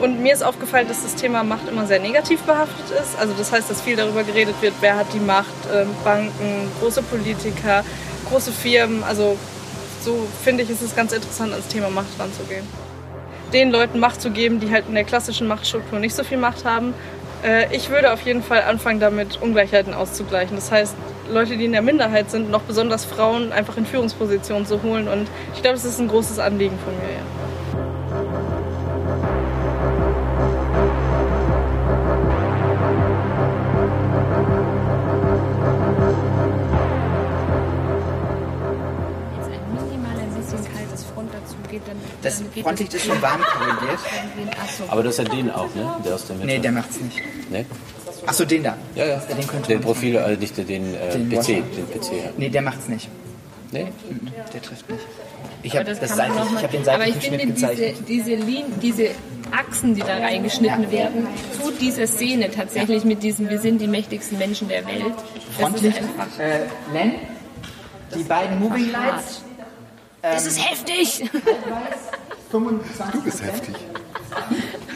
Und 0.00 0.22
mir 0.22 0.32
ist 0.32 0.42
aufgefallen, 0.42 0.88
dass 0.88 1.02
das 1.02 1.14
Thema 1.14 1.44
Macht 1.44 1.68
immer 1.68 1.86
sehr 1.86 2.00
negativ 2.00 2.40
behaftet 2.42 2.86
ist. 2.90 3.18
Also 3.18 3.34
das 3.36 3.52
heißt, 3.52 3.70
dass 3.70 3.82
viel 3.82 3.96
darüber 3.96 4.24
geredet 4.24 4.54
wird, 4.60 4.72
wer 4.80 4.96
hat 4.96 5.12
die 5.12 5.20
Macht, 5.20 5.52
ähm, 5.72 5.88
Banken, 6.02 6.70
große 6.80 7.02
Politiker, 7.02 7.84
große 8.30 8.50
Firmen. 8.50 9.04
Also 9.04 9.36
so 10.02 10.26
finde 10.42 10.62
ich, 10.62 10.70
ist 10.70 10.82
es 10.82 10.96
ganz 10.96 11.12
interessant, 11.12 11.52
ans 11.52 11.68
Thema 11.68 11.90
Macht 11.90 12.18
ranzugehen. 12.18 12.66
Den 13.52 13.70
Leuten 13.70 14.00
Macht 14.00 14.22
zu 14.22 14.30
geben, 14.30 14.58
die 14.58 14.70
halt 14.70 14.88
in 14.88 14.94
der 14.94 15.04
klassischen 15.04 15.46
Machtstruktur 15.46 15.98
nicht 15.98 16.16
so 16.16 16.24
viel 16.24 16.38
Macht 16.38 16.64
haben. 16.64 16.94
Äh, 17.44 17.74
ich 17.76 17.90
würde 17.90 18.10
auf 18.12 18.22
jeden 18.22 18.42
Fall 18.42 18.62
anfangen, 18.62 19.00
damit 19.00 19.40
Ungleichheiten 19.40 19.92
auszugleichen. 19.92 20.56
Das 20.56 20.72
heißt, 20.72 20.94
Leute, 21.30 21.56
die 21.56 21.64
in 21.64 21.72
der 21.72 21.82
Minderheit 21.82 22.30
sind, 22.30 22.50
noch 22.50 22.62
besonders 22.62 23.04
Frauen, 23.04 23.52
einfach 23.52 23.76
in 23.76 23.86
Führungspositionen 23.86 24.66
zu 24.66 24.82
holen. 24.82 25.08
Und 25.08 25.28
ich 25.54 25.62
glaube, 25.62 25.76
das 25.76 25.84
ist 25.84 25.98
ein 25.98 26.08
großes 26.08 26.38
Anliegen 26.38 26.78
von 26.84 26.94
mir. 26.94 27.12
Ja. 27.12 27.24
Das 42.22 42.42
Frontlicht 42.62 42.94
ist 42.94 43.04
schon 43.06 43.20
warm 43.20 43.40
korrigiert. 43.42 43.98
Aber 44.88 45.02
das 45.02 45.18
ist 45.18 45.28
ja 45.28 45.34
den 45.34 45.50
auch, 45.50 45.74
ne? 45.74 45.94
Der 46.04 46.14
aus 46.14 46.26
der 46.26 46.36
Mitte. 46.36 46.46
Nee, 46.46 46.58
der 46.58 46.72
macht's 46.72 47.00
nicht. 47.00 47.20
Nee? 47.50 47.66
Achso, 48.26 48.44
den 48.44 48.62
da. 48.62 48.76
Ja, 48.94 49.06
ja. 49.06 49.16
Den 49.18 49.46
könnte 49.46 49.68
Den 49.68 49.80
Profil, 49.80 50.16
äh, 50.16 50.36
nicht 50.36 50.56
den, 50.56 50.94
äh, 50.94 51.12
Den 51.12 51.28
PC, 51.28 51.46
den 51.76 51.86
PC. 51.90 52.12
Ja. 52.12 52.30
Nee, 52.36 52.48
der 52.48 52.62
macht's 52.62 52.88
nicht. 52.88 53.08
Nee? 53.72 53.86
Der 54.52 54.62
trifft 54.62 54.88
nicht. 54.90 55.02
Ich 55.62 55.74
habe 55.74 55.84
das 55.86 55.98
das 56.00 56.14
seitlich, 56.16 56.36
noch 56.38 56.50
mal- 56.50 56.58
ich 56.58 56.64
hab 56.64 56.70
den 56.70 56.88
Aber 56.88 57.06
ich 57.08 57.14
seitlichen 57.14 57.38
finde, 57.38 57.44
Schnitt 57.44 57.56
diese, 57.56 57.66
gezeichnet. 57.68 58.08
diese, 58.08 58.34
Lin 58.34 58.64
diese 58.82 59.08
Achsen, 59.50 59.94
die 59.94 60.00
da 60.02 60.16
reingeschnitten 60.18 60.90
werden, 60.92 61.26
tut 61.60 61.80
dieser 61.80 62.06
Szene 62.06 62.50
tatsächlich 62.50 63.04
mit 63.04 63.22
diesem, 63.22 63.48
wir 63.48 63.58
sind 63.58 63.80
die 63.80 63.86
mächtigsten 63.88 64.38
Menschen 64.38 64.68
der 64.68 64.86
Welt. 64.86 65.14
Frontlicht, 65.58 66.00
äh, 66.38 66.60
Len, 66.92 67.12
die 68.14 68.22
beiden 68.24 68.58
Moving 68.60 68.90
Lights. 68.92 69.42
Das 70.22 70.46
ist 70.46 70.58
heftig! 70.70 71.24
25 72.50 73.12
Du 73.12 73.22
bist 73.22 73.42
heftig. 73.42 73.74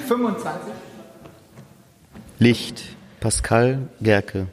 25. 0.06 0.72
Licht. 2.38 2.84
Pascal 3.20 3.88
Gerke. 4.00 4.46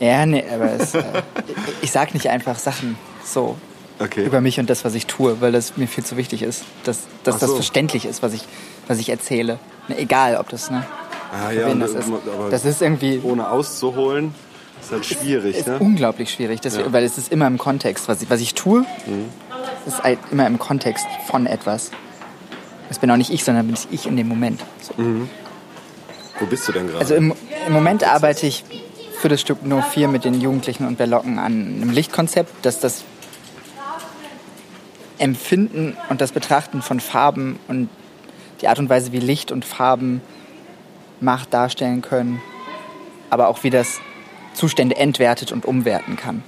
Ja, 0.00 0.26
nee, 0.26 0.44
aber 0.52 0.72
es, 0.72 0.94
äh, 0.94 1.02
ich 1.82 1.92
sag 1.92 2.14
nicht 2.14 2.28
einfach 2.28 2.58
Sachen 2.58 2.96
so 3.24 3.56
Okay. 3.98 4.24
über 4.24 4.40
mich 4.40 4.58
und 4.58 4.68
das, 4.68 4.84
was 4.84 4.94
ich 4.94 5.06
tue, 5.06 5.40
weil 5.40 5.52
das 5.52 5.76
mir 5.76 5.86
viel 5.86 6.02
zu 6.04 6.16
wichtig 6.16 6.42
ist, 6.42 6.64
dass, 6.84 7.00
dass 7.22 7.36
Ach 7.36 7.40
das 7.40 7.50
so. 7.50 7.56
verständlich 7.56 8.04
ist, 8.04 8.22
was 8.22 8.32
ich, 8.32 8.42
was 8.88 8.98
ich 8.98 9.10
erzähle. 9.10 9.58
Ne, 9.88 9.98
egal, 9.98 10.36
ob 10.38 10.48
das, 10.48 10.70
ne, 10.70 10.84
Ah, 11.32 11.50
ja, 11.52 11.68
wen 11.68 11.78
das 11.80 11.92
ist. 11.92 12.10
Das 12.50 12.64
ist 12.64 12.82
irgendwie 12.82 13.20
ohne 13.22 13.48
auszuholen, 13.48 14.34
ist 14.80 14.90
halt 14.92 15.06
schwierig, 15.06 15.56
ist 15.56 15.66
ne? 15.68 15.78
unglaublich 15.78 16.30
schwierig, 16.30 16.60
das, 16.60 16.76
Ja. 16.76 16.92
weil 16.92 17.04
es 17.04 17.16
ist 17.16 17.30
immer 17.32 17.46
im 17.46 17.58
Kontext. 17.58 18.08
Was 18.08 18.20
ich, 18.22 18.28
was 18.28 18.40
ich 18.40 18.54
tue, 18.54 18.80
Mhm. 19.06 19.26
ist 19.86 20.02
halt 20.02 20.18
immer 20.32 20.46
im 20.46 20.58
Kontext 20.58 21.06
von 21.28 21.46
etwas. 21.46 21.90
Es 22.90 22.98
bin 22.98 23.10
auch 23.10 23.16
nicht 23.16 23.30
ich, 23.30 23.44
sondern 23.44 23.66
bin 23.66 23.76
ich 23.92 24.06
in 24.06 24.16
dem 24.16 24.28
Moment. 24.28 24.60
So. 24.80 25.00
Mhm. 25.00 25.30
Wo 26.42 26.46
bist 26.46 26.66
du 26.66 26.72
denn 26.72 26.88
gerade? 26.88 26.98
Also 26.98 27.14
im, 27.14 27.32
im 27.68 27.72
Moment 27.72 28.02
arbeite 28.02 28.48
ich 28.48 28.64
für 29.20 29.28
das 29.28 29.40
Stück 29.40 29.64
No 29.64 29.80
4 29.80 30.08
mit 30.08 30.24
den 30.24 30.40
Jugendlichen 30.40 30.88
und 30.88 30.98
Berlocken 30.98 31.38
an 31.38 31.76
einem 31.76 31.90
Lichtkonzept, 31.90 32.52
das 32.62 32.80
das 32.80 33.04
Empfinden 35.18 35.96
und 36.08 36.20
das 36.20 36.32
Betrachten 36.32 36.82
von 36.82 36.98
Farben 36.98 37.60
und 37.68 37.88
die 38.60 38.66
Art 38.66 38.80
und 38.80 38.88
Weise, 38.88 39.12
wie 39.12 39.20
Licht 39.20 39.52
und 39.52 39.64
Farben 39.64 40.20
Macht 41.20 41.54
darstellen 41.54 42.02
können, 42.02 42.42
aber 43.30 43.46
auch 43.46 43.62
wie 43.62 43.70
das 43.70 44.00
Zustände 44.52 44.96
entwertet 44.96 45.52
und 45.52 45.64
umwerten 45.64 46.16
kann. 46.16 46.42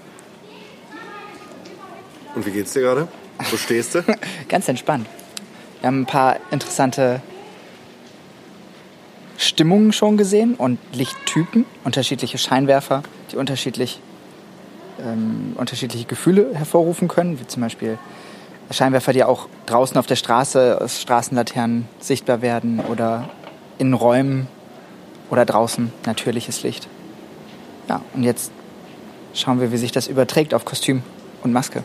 Und 2.35 2.47
wie 2.47 2.51
geht's 2.51 2.73
dir 2.73 2.81
gerade? 2.81 3.07
Wo 3.49 3.57
stehst 3.57 3.95
du? 3.95 4.03
Ganz 4.49 4.67
entspannt. 4.69 5.07
Wir 5.81 5.87
haben 5.87 6.01
ein 6.01 6.07
paar 6.07 6.39
interessante 6.51 7.23
St 9.45 9.55
Stimmungen 9.55 9.93
schon 9.93 10.17
gesehen 10.17 10.55
und 10.55 10.79
Lichttypen, 10.93 11.65
unterschiedliche 11.85 12.39
Scheinwerfer, 12.39 13.03
die 13.31 13.37
unterschiedlich, 13.37 14.01
ähm, 14.99 15.55
unterschiedliche 15.57 16.07
Gefühle 16.07 16.55
hervorrufen 16.55 17.09
können, 17.09 17.39
wie 17.39 17.47
zum 17.47 17.63
Beispiel 17.63 17.99
Scheinwerfer, 18.71 19.13
die 19.13 19.23
auch 19.23 19.49
draußen 19.67 19.97
auf 19.97 20.07
der 20.07 20.17
Straße 20.17 20.81
aus 20.81 21.01
Straßenlaternen 21.01 21.87
sichtbar 22.01 22.43
werden 22.43 22.81
oder 22.81 23.31
in 23.79 23.93
Räumen 23.95 24.49
oder 25.31 25.45
draußen 25.45 25.93
natürliches 26.07 26.63
Licht. 26.63 26.89
Ja, 27.89 28.01
und 28.15 28.23
jetzt 28.23 28.51
schauen 29.35 29.61
wir, 29.61 29.71
wie 29.73 29.77
sich 29.77 29.93
das 29.93 30.09
überträgt 30.09 30.55
auf 30.55 30.65
Kostüm 30.65 31.03
und 31.43 31.53
Maske. 31.53 31.83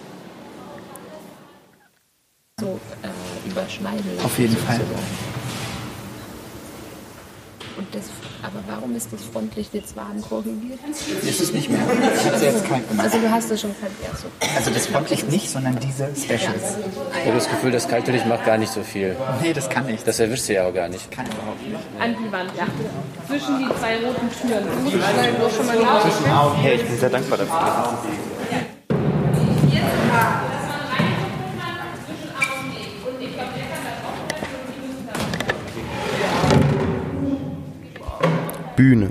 So 2.60 2.80
äh, 3.04 3.50
überschneiden. 3.50 4.06
Auf 4.24 4.40
jeden 4.40 4.58
Fall. 4.58 4.80
Das, 7.92 8.04
aber 8.44 8.62
warum 8.68 8.96
ist 8.96 9.12
das 9.12 9.24
Frontlicht 9.24 9.74
jetzt 9.74 9.96
warm 9.96 10.22
korrigiert? 10.22 10.80
Ist 11.24 11.42
es 11.42 11.54
nicht 11.54 11.72
mehr. 11.72 11.80
Ich 12.16 12.26
habe 12.26 12.38
sie 12.38 12.46
jetzt 12.46 12.64
kalt 12.66 12.88
gemacht. 12.88 13.06
Also 13.06 13.18
du 13.20 13.32
hast 13.32 13.50
es 13.50 13.62
schon 13.62 13.74
kalt, 13.82 13.92
ja, 14.04 14.16
so. 14.16 14.28
Also 14.56 14.70
das 14.70 14.86
Frontlicht 14.86 15.28
nicht, 15.32 15.50
sondern 15.50 15.80
diese 15.80 16.08
Specials. 16.16 16.78
Ich 17.12 17.26
habe 17.26 17.36
das 17.36 17.50
Gefühl, 17.50 17.72
das 17.72 17.88
kalte 17.88 18.12
Licht 18.12 18.28
macht 18.28 18.46
gar 18.46 18.60
nicht 18.60 18.72
so 18.72 18.84
viel. 18.84 19.16
Nee, 19.42 19.54
das 19.54 19.70
kann 19.70 19.88
nicht. 19.88 20.08
Das 20.08 20.20
erwischt 20.20 20.44
sie 20.44 20.54
ja 20.54 20.68
auch 20.68 20.74
gar 20.74 20.88
nicht. 20.88 21.10
Kann 21.10 21.26
überhaupt 21.26 21.66
nicht. 21.66 21.80
An 22.00 22.16
die 22.24 22.32
Wand, 22.32 22.52
ja. 22.56 22.68
Zwischen 23.28 23.58
die 23.58 23.66
zwei 23.80 23.96
roten 23.98 24.30
Türen. 24.40 25.66
Mal 25.66 25.80
nach. 25.80 26.58
Hey, 26.58 26.76
ich 26.76 26.86
bin 26.86 27.00
sehr 27.00 27.10
dankbar 27.10 27.40
dafür. 27.40 27.98
Bühne. 38.80 39.10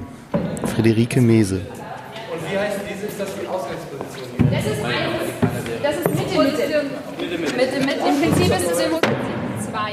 Friederike 0.64 1.20
Mese. 1.20 1.56
Und 1.56 2.50
wie 2.50 2.58
heißt 2.58 2.80
diese? 2.90 3.06
Ist 3.06 3.20
das 3.20 3.28
die 3.38 3.46
Ausgangsposition? 3.46 4.50
Das 4.50 4.64
ist, 4.64 4.82
eine, 4.82 5.08
das 5.82 5.96
ist 5.96 6.08
Mitte, 6.08 6.84
Mitte. 7.18 7.44
Mitte, 7.54 7.80
Mitte. 7.84 8.08
Im 8.08 8.22
Prinzip 8.22 8.46
ist 8.46 8.70
es 8.70 9.68
zwei. 9.68 9.92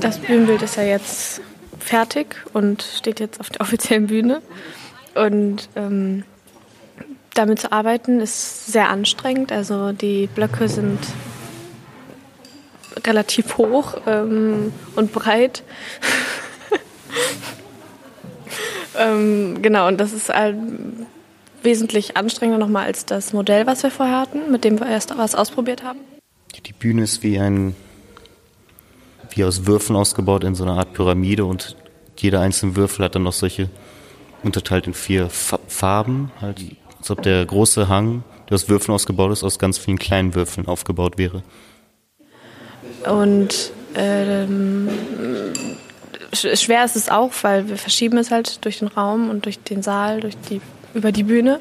Das 0.00 0.18
Bühnenbild 0.18 0.62
ist 0.62 0.74
ja 0.74 0.82
jetzt 0.82 1.40
fertig 1.78 2.34
und 2.52 2.82
steht 2.82 3.20
jetzt 3.20 3.38
auf 3.38 3.50
der 3.50 3.60
offiziellen 3.60 4.08
Bühne. 4.08 4.42
Und 5.14 5.68
ähm, 5.76 6.24
damit 7.34 7.60
zu 7.60 7.70
arbeiten 7.70 8.20
ist 8.20 8.72
sehr 8.72 8.88
anstrengend. 8.88 9.52
Also 9.52 9.92
die 9.92 10.26
Blöcke 10.26 10.68
sind 10.68 10.98
relativ 13.06 13.56
hoch 13.56 13.98
ähm, 14.08 14.72
und 14.96 15.12
breit. 15.12 15.62
Ähm, 19.00 19.62
genau, 19.62 19.88
und 19.88 19.98
das 19.98 20.12
ist 20.12 20.28
halt 20.28 20.56
wesentlich 21.62 22.16
anstrengender 22.16 22.58
nochmal 22.58 22.86
als 22.86 23.06
das 23.06 23.32
Modell, 23.32 23.66
was 23.66 23.82
wir 23.82 23.90
vorher 23.90 24.20
hatten, 24.20 24.50
mit 24.50 24.64
dem 24.64 24.78
wir 24.78 24.86
erst 24.86 25.16
was 25.16 25.34
ausprobiert 25.34 25.82
haben. 25.82 26.00
Die 26.66 26.72
Bühne 26.72 27.02
ist 27.02 27.22
wie 27.22 27.38
ein, 27.38 27.74
wie 29.30 29.44
aus 29.44 29.66
Würfeln 29.66 29.96
ausgebaut 29.96 30.44
in 30.44 30.54
so 30.54 30.64
einer 30.64 30.78
Art 30.78 30.92
Pyramide 30.92 31.44
und 31.44 31.76
jeder 32.16 32.40
einzelne 32.40 32.76
Würfel 32.76 33.04
hat 33.04 33.14
dann 33.14 33.22
noch 33.22 33.32
solche, 33.32 33.70
unterteilt 34.42 34.86
in 34.86 34.94
vier 34.94 35.30
Fa 35.30 35.58
Farben, 35.68 36.30
halt, 36.40 36.60
als 36.98 37.10
ob 37.10 37.22
der 37.22 37.44
große 37.46 37.88
Hang, 37.88 38.24
der 38.48 38.56
aus 38.56 38.68
Würfeln 38.68 38.94
ausgebaut 38.94 39.32
ist, 39.32 39.44
aus 39.44 39.58
ganz 39.58 39.78
vielen 39.78 39.98
kleinen 39.98 40.34
Würfeln 40.34 40.66
aufgebaut 40.66 41.16
wäre. 41.16 41.42
Und 43.08 43.72
ähm, 43.94 44.88
schwer 46.32 46.84
ist 46.84 46.96
es 46.96 47.08
auch, 47.08 47.32
weil 47.42 47.68
wir 47.68 47.76
verschieben 47.76 48.18
es 48.18 48.30
halt 48.30 48.64
durch 48.64 48.78
den 48.78 48.88
Raum 48.88 49.30
und 49.30 49.44
durch 49.44 49.58
den 49.60 49.82
Saal, 49.82 50.20
durch 50.20 50.36
die, 50.48 50.60
über 50.94 51.12
die 51.12 51.24
Bühne. 51.24 51.60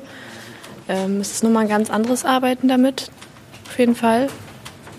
Ähm, 0.88 1.20
es 1.20 1.32
ist 1.34 1.44
nochmal 1.44 1.64
ein 1.64 1.70
ganz 1.70 1.90
anderes 1.90 2.26
Arbeiten 2.26 2.68
damit, 2.68 3.10
auf 3.68 3.80
jeden 3.80 3.96
Fall. 3.96 4.28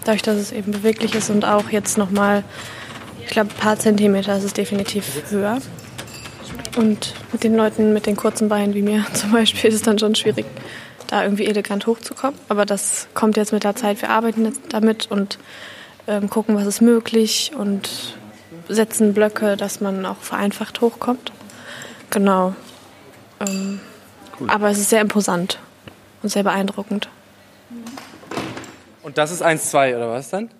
Dadurch, 0.04 0.22
dass 0.22 0.36
es 0.36 0.52
eben 0.52 0.72
beweglich 0.72 1.14
ist 1.14 1.30
und 1.30 1.44
auch 1.44 1.70
jetzt 1.70 1.98
nochmal, 1.98 2.44
ich 3.22 3.30
glaube, 3.30 3.50
ein 3.50 3.60
paar 3.60 3.78
Zentimeter 3.78 4.36
ist 4.36 4.44
es 4.44 4.52
definitiv 4.52 5.04
höher. 5.30 5.58
Und 6.76 7.14
mit 7.32 7.42
den 7.42 7.56
Leuten 7.56 7.92
mit 7.92 8.06
den 8.06 8.16
kurzen 8.16 8.48
Beinen 8.48 8.74
wie 8.74 8.82
mir 8.82 9.04
zum 9.12 9.32
Beispiel 9.32 9.68
ist 9.68 9.76
es 9.76 9.82
dann 9.82 9.98
schon 9.98 10.14
schwierig, 10.14 10.46
da 11.08 11.24
irgendwie 11.24 11.46
elegant 11.46 11.86
hochzukommen. 11.86 12.38
Aber 12.48 12.64
das 12.64 13.08
kommt 13.14 13.36
jetzt 13.36 13.52
mit 13.52 13.64
der 13.64 13.76
Zeit. 13.76 14.00
Wir 14.00 14.10
arbeiten 14.10 14.44
jetzt 14.44 14.60
damit 14.70 15.10
und 15.10 15.38
ähm, 16.06 16.30
gucken, 16.30 16.54
was 16.56 16.66
ist 16.66 16.80
möglich 16.80 17.52
und 17.56 18.14
setzen 18.74 19.14
Blöcke, 19.14 19.56
dass 19.56 19.80
man 19.80 20.06
auch 20.06 20.18
vereinfacht 20.18 20.80
hochkommt. 20.80 21.32
Genau. 22.10 22.54
Ähm, 23.40 23.80
Aber 24.48 24.70
es 24.70 24.78
ist 24.78 24.90
sehr 24.90 25.00
imposant 25.00 25.58
und 26.22 26.28
sehr 26.28 26.42
beeindruckend. 26.42 27.08
Und 29.02 29.18
das 29.18 29.30
ist 29.30 29.44
1-2 29.44 29.96
oder 29.96 30.10
was 30.10 30.30
dann? 30.30 30.50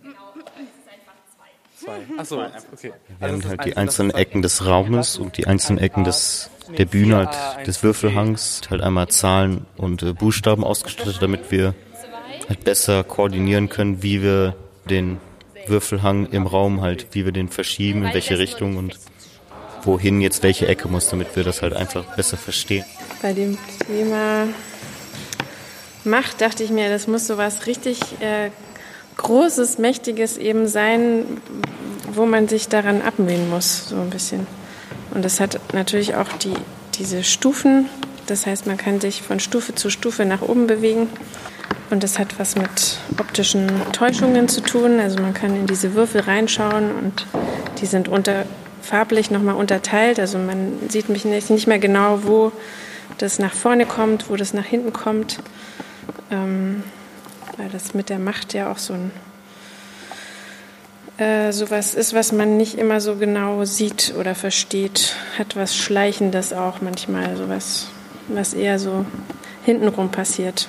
Zwei. 1.76 1.98
Achso, 2.18 2.42
okay. 2.72 2.92
Wir 3.18 3.28
Also 3.28 3.34
haben 3.36 3.48
halt 3.48 3.64
die 3.64 3.76
einzelnen 3.76 4.10
Ecken 4.10 4.42
des 4.42 4.66
Raumes 4.66 5.16
und 5.16 5.38
die 5.38 5.46
einzelnen 5.46 5.78
Ecken 5.78 6.04
des, 6.04 6.50
der 6.76 6.84
Bühne, 6.84 7.16
halt, 7.16 7.66
des 7.66 7.82
Würfelhangs, 7.82 8.60
halt 8.68 8.82
einmal 8.82 9.08
Zahlen 9.08 9.64
und 9.78 10.02
äh, 10.02 10.12
Buchstaben 10.12 10.62
ausgestattet, 10.62 11.18
damit 11.20 11.50
wir 11.50 11.74
halt 12.48 12.64
besser 12.64 13.02
koordinieren 13.02 13.70
können, 13.70 14.02
wie 14.02 14.22
wir 14.22 14.56
den 14.90 15.20
Würfelhang 15.70 16.26
im 16.26 16.46
Raum 16.46 16.82
halt, 16.82 17.06
wie 17.12 17.24
wir 17.24 17.32
den 17.32 17.48
verschieben, 17.48 18.04
in 18.04 18.12
welche 18.12 18.38
Richtung 18.38 18.76
und 18.76 18.98
wohin 19.84 20.20
jetzt 20.20 20.42
welche 20.42 20.68
Ecke 20.68 20.88
muss, 20.88 21.08
damit 21.08 21.34
wir 21.36 21.44
das 21.44 21.62
halt 21.62 21.72
einfach 21.72 22.04
besser 22.16 22.36
verstehen. 22.36 22.84
Bei 23.22 23.32
dem 23.32 23.56
Thema 23.86 24.48
Macht 26.04 26.40
dachte 26.40 26.64
ich 26.64 26.70
mir, 26.70 26.88
das 26.88 27.06
muss 27.06 27.26
so 27.26 27.36
was 27.36 27.66
richtig 27.66 28.00
äh, 28.20 28.50
Großes, 29.18 29.76
Mächtiges 29.76 30.38
eben 30.38 30.66
sein, 30.66 31.24
wo 32.10 32.24
man 32.24 32.48
sich 32.48 32.68
daran 32.68 33.02
abmühen 33.02 33.50
muss, 33.50 33.88
so 33.88 33.96
ein 33.96 34.08
bisschen. 34.08 34.46
Und 35.12 35.24
das 35.24 35.40
hat 35.40 35.60
natürlich 35.74 36.14
auch 36.14 36.32
die, 36.38 36.54
diese 36.94 37.22
Stufen. 37.22 37.86
Das 38.26 38.46
heißt, 38.46 38.66
man 38.66 38.78
kann 38.78 38.98
sich 39.00 39.20
von 39.20 39.38
Stufe 39.38 39.74
zu 39.74 39.90
Stufe 39.90 40.24
nach 40.24 40.40
oben 40.40 40.66
bewegen. 40.66 41.08
Und 41.90 42.04
das 42.04 42.18
hat 42.18 42.38
was 42.38 42.54
mit 42.54 42.98
optischen 43.18 43.68
Täuschungen 43.92 44.48
zu 44.48 44.60
tun. 44.60 45.00
Also 45.00 45.20
man 45.20 45.34
kann 45.34 45.56
in 45.56 45.66
diese 45.66 45.94
Würfel 45.94 46.20
reinschauen 46.20 46.92
und 46.92 47.26
die 47.80 47.86
sind 47.86 48.08
unter, 48.08 48.44
farblich 48.80 49.30
nochmal 49.30 49.56
unterteilt. 49.56 50.20
Also 50.20 50.38
man 50.38 50.78
sieht 50.88 51.08
mich 51.08 51.24
nicht 51.24 51.50
nicht 51.50 51.66
mehr 51.66 51.80
genau, 51.80 52.20
wo 52.22 52.52
das 53.18 53.38
nach 53.40 53.52
vorne 53.52 53.86
kommt, 53.86 54.30
wo 54.30 54.36
das 54.36 54.54
nach 54.54 54.64
hinten 54.64 54.92
kommt. 54.92 55.38
Ähm, 56.30 56.84
weil 57.56 57.68
das 57.70 57.92
mit 57.92 58.08
der 58.08 58.20
Macht 58.20 58.54
ja 58.54 58.70
auch 58.70 58.78
so 58.78 58.94
ein 58.94 59.10
äh, 61.18 61.52
sowas 61.52 61.94
ist, 61.94 62.14
was 62.14 62.32
man 62.32 62.56
nicht 62.56 62.78
immer 62.78 63.00
so 63.00 63.16
genau 63.16 63.64
sieht 63.64 64.14
oder 64.18 64.34
versteht. 64.34 65.16
Hat 65.38 65.56
was 65.56 65.76
Schleichendes 65.76 66.52
auch 66.52 66.80
manchmal, 66.80 67.36
sowas, 67.36 67.88
was 68.28 68.54
eher 68.54 68.78
so 68.78 69.04
hintenrum 69.64 70.10
passiert. 70.10 70.68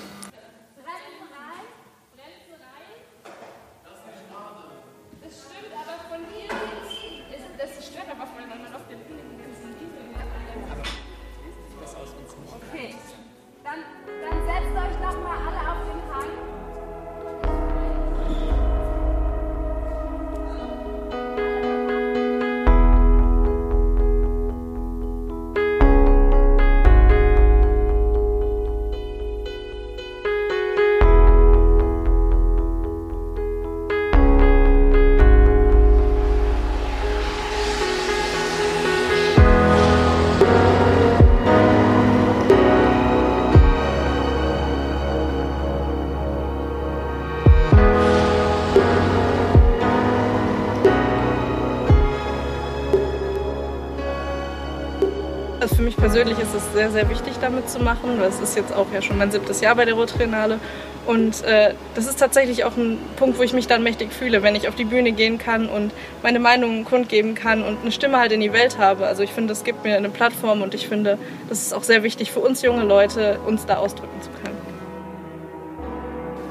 Persönlich 56.12 56.40
ist 56.40 56.54
es 56.54 56.74
sehr, 56.74 56.92
sehr 56.92 57.10
wichtig, 57.10 57.36
damit 57.40 57.70
zu 57.70 57.80
machen, 57.80 58.20
es 58.28 58.42
ist 58.42 58.58
jetzt 58.58 58.76
auch 58.76 58.88
ja 58.94 59.02
schon 59.02 59.18
mein 59.18 59.32
siebtes 59.32 59.62
Jahr 59.62 59.76
bei 59.76 59.86
der 59.86 59.94
Rottriennale. 59.94 60.60
Und 61.08 61.42
äh, 61.46 61.74
das 61.96 62.06
ist 62.06 62.20
tatsächlich 62.20 62.66
auch 62.66 62.76
ein 62.76 62.98
Punkt, 63.16 63.40
wo 63.40 63.44
ich 63.44 63.54
mich 63.54 63.68
dann 63.68 63.82
mächtig 63.82 64.12
fühle, 64.12 64.44
wenn 64.44 64.54
ich 64.54 64.68
auf 64.68 64.76
die 64.76 64.84
Bühne 64.84 65.14
gehen 65.14 65.38
kann 65.38 65.70
und 65.70 65.94
meine 66.22 66.40
Meinungen 66.40 66.84
kundgeben 66.84 67.34
kann 67.34 67.64
und 67.64 67.78
eine 67.82 67.94
Stimme 67.94 68.20
halt 68.20 68.34
in 68.34 68.42
die 68.42 68.52
Welt 68.52 68.78
habe. 68.78 69.08
Also 69.08 69.24
ich 69.24 69.32
finde, 69.32 69.54
das 69.54 69.64
gibt 69.64 69.86
mir 69.86 69.96
eine 69.96 70.10
Plattform 70.10 70.62
und 70.62 70.74
ich 70.74 70.90
finde, 70.90 71.18
das 71.48 71.62
ist 71.62 71.74
auch 71.74 71.84
sehr 71.84 72.04
wichtig 72.04 72.30
für 72.34 72.42
uns 72.42 72.62
junge 72.62 72.84
Leute, 72.84 73.40
uns 73.48 73.66
da 73.66 73.78
ausdrücken 73.78 74.22
zu 74.22 74.32
können. 74.32 74.51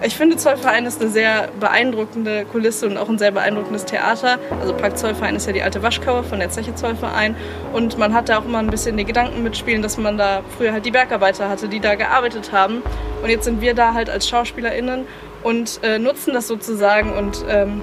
Ich 0.03 0.17
finde, 0.17 0.39
Zollverein 0.39 0.87
ist 0.87 0.99
eine 1.03 1.11
sehr 1.11 1.49
beeindruckende 1.61 2.47
Kulisse 2.47 2.87
und 2.87 2.97
auch 2.97 3.11
ein 3.11 3.19
sehr 3.19 3.33
beeindruckendes 3.33 3.85
Theater. 3.85 4.39
Also 4.59 4.73
Park 4.73 4.97
Zollverein 4.97 5.37
ist 5.37 5.47
ja 5.47 5.53
die 5.53 5.63
alte 5.63 5.83
Waschkauer 5.83 6.25
von 6.25 6.39
der 6.39 6.49
Zeche 6.49 6.75
Zollverein. 6.75 7.37
Und 7.75 7.99
man 7.99 8.15
hat 8.15 8.31
da 8.31 8.39
auch 8.39 8.47
immer 8.47 8.61
ein 8.61 8.71
bisschen 8.71 8.97
die 8.97 9.05
Gedanken 9.05 9.43
mitspielen, 9.43 9.83
dass 9.83 9.99
man 9.99 10.17
da 10.17 10.41
früher 10.57 10.73
halt 10.73 10.87
die 10.87 10.91
Bergarbeiter 10.91 11.51
hatte, 11.51 11.69
die 11.69 11.81
da 11.81 11.97
gearbeitet 11.97 12.51
haben. 12.51 12.83
Und 13.23 13.29
jetzt 13.29 13.45
sind 13.45 13.61
wir 13.61 13.75
da 13.75 13.93
halt 13.93 14.09
als 14.09 14.27
SchauspielerInnen 14.27 15.07
und 15.43 15.81
äh, 15.83 15.99
nutzen 15.99 16.33
das 16.33 16.49
sozusagen 16.49 17.13
und 17.13 17.45
ähm, 17.51 17.83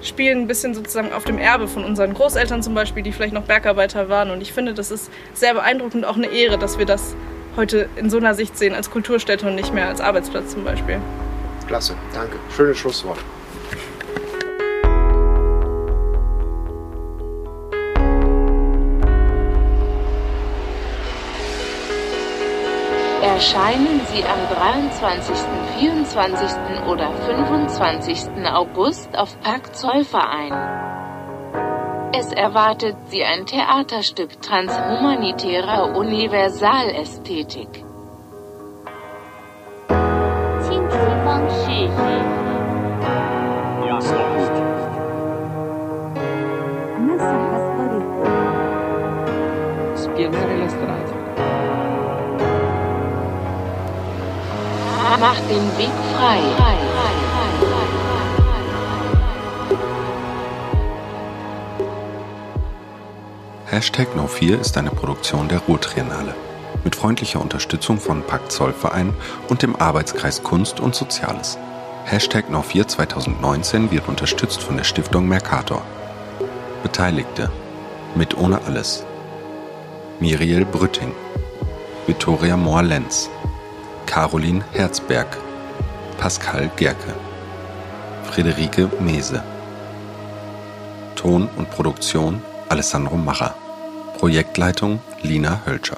spielen 0.00 0.40
ein 0.40 0.46
bisschen 0.46 0.72
sozusagen 0.72 1.12
auf 1.12 1.24
dem 1.24 1.36
Erbe 1.36 1.68
von 1.68 1.84
unseren 1.84 2.14
Großeltern 2.14 2.62
zum 2.62 2.72
Beispiel, 2.74 3.02
die 3.02 3.12
vielleicht 3.12 3.34
noch 3.34 3.44
Bergarbeiter 3.44 4.08
waren. 4.08 4.30
Und 4.30 4.40
ich 4.40 4.54
finde, 4.54 4.72
das 4.72 4.90
ist 4.90 5.10
sehr 5.34 5.52
beeindruckend 5.52 6.06
auch 6.06 6.16
eine 6.16 6.28
Ehre, 6.28 6.56
dass 6.56 6.78
wir 6.78 6.86
das 6.86 7.14
heute 7.56 7.88
in 7.96 8.10
so 8.10 8.16
einer 8.16 8.34
Sicht 8.34 8.56
sehen, 8.56 8.74
als 8.74 8.90
Kulturstätte 8.90 9.46
und 9.46 9.54
nicht 9.54 9.72
mehr 9.72 9.88
als 9.88 10.00
Arbeitsplatz 10.00 10.52
zum 10.52 10.64
Beispiel. 10.64 11.00
Klasse, 11.66 11.94
danke. 12.12 12.36
Schönes 12.54 12.78
Schlusswort. 12.78 13.18
Erscheinen 23.22 24.00
Sie 24.12 24.22
am 24.24 24.38
23., 24.54 25.36
24. 25.78 26.50
oder 26.86 27.12
25. 27.26 28.46
August 28.46 29.16
auf 29.16 29.40
Park 29.40 29.74
Zollverein. 29.74 30.91
Es 32.14 32.30
erwartet 32.30 32.94
Sie 33.06 33.24
ein 33.24 33.46
Theaterstück 33.46 34.42
transhumanitärer 34.42 35.96
Universalästhetik. 35.96 37.84
Macht 55.20 55.48
den 55.48 55.78
Weg 55.78 55.92
frei. 56.16 56.91
Hashtag 63.72 64.08
No4 64.14 64.60
ist 64.60 64.76
eine 64.76 64.90
Produktion 64.90 65.48
der 65.48 65.60
Ruhrtriennale. 65.60 66.34
Mit 66.84 66.94
freundlicher 66.94 67.40
Unterstützung 67.40 67.98
von 67.98 68.22
Pakt 68.22 68.52
Zollverein 68.52 69.14
und 69.48 69.62
dem 69.62 69.76
Arbeitskreis 69.76 70.42
Kunst 70.42 70.78
und 70.78 70.94
Soziales. 70.94 71.56
Hashtag 72.04 72.50
No4 72.50 72.86
2019 72.86 73.90
wird 73.90 74.08
unterstützt 74.08 74.60
von 74.60 74.76
der 74.76 74.84
Stiftung 74.84 75.26
Mercator. 75.26 75.80
Beteiligte. 76.82 77.50
Mit 78.14 78.36
Ohne 78.36 78.60
Alles. 78.66 79.06
Miriel 80.20 80.66
Brütting. 80.66 81.14
Vittoria 82.06 82.58
Mohr-Lenz. 82.58 83.30
Caroline 84.04 84.62
Herzberg. 84.72 85.38
Pascal 86.18 86.70
Gerke. 86.76 87.14
Friederike 88.24 88.90
Mese. 89.00 89.42
Ton 91.16 91.48
und 91.56 91.70
Produktion 91.70 92.42
Alessandro 92.68 93.16
Macher 93.16 93.54
Projektleitung 94.22 95.00
Lina 95.22 95.62
Hölscher 95.66 95.96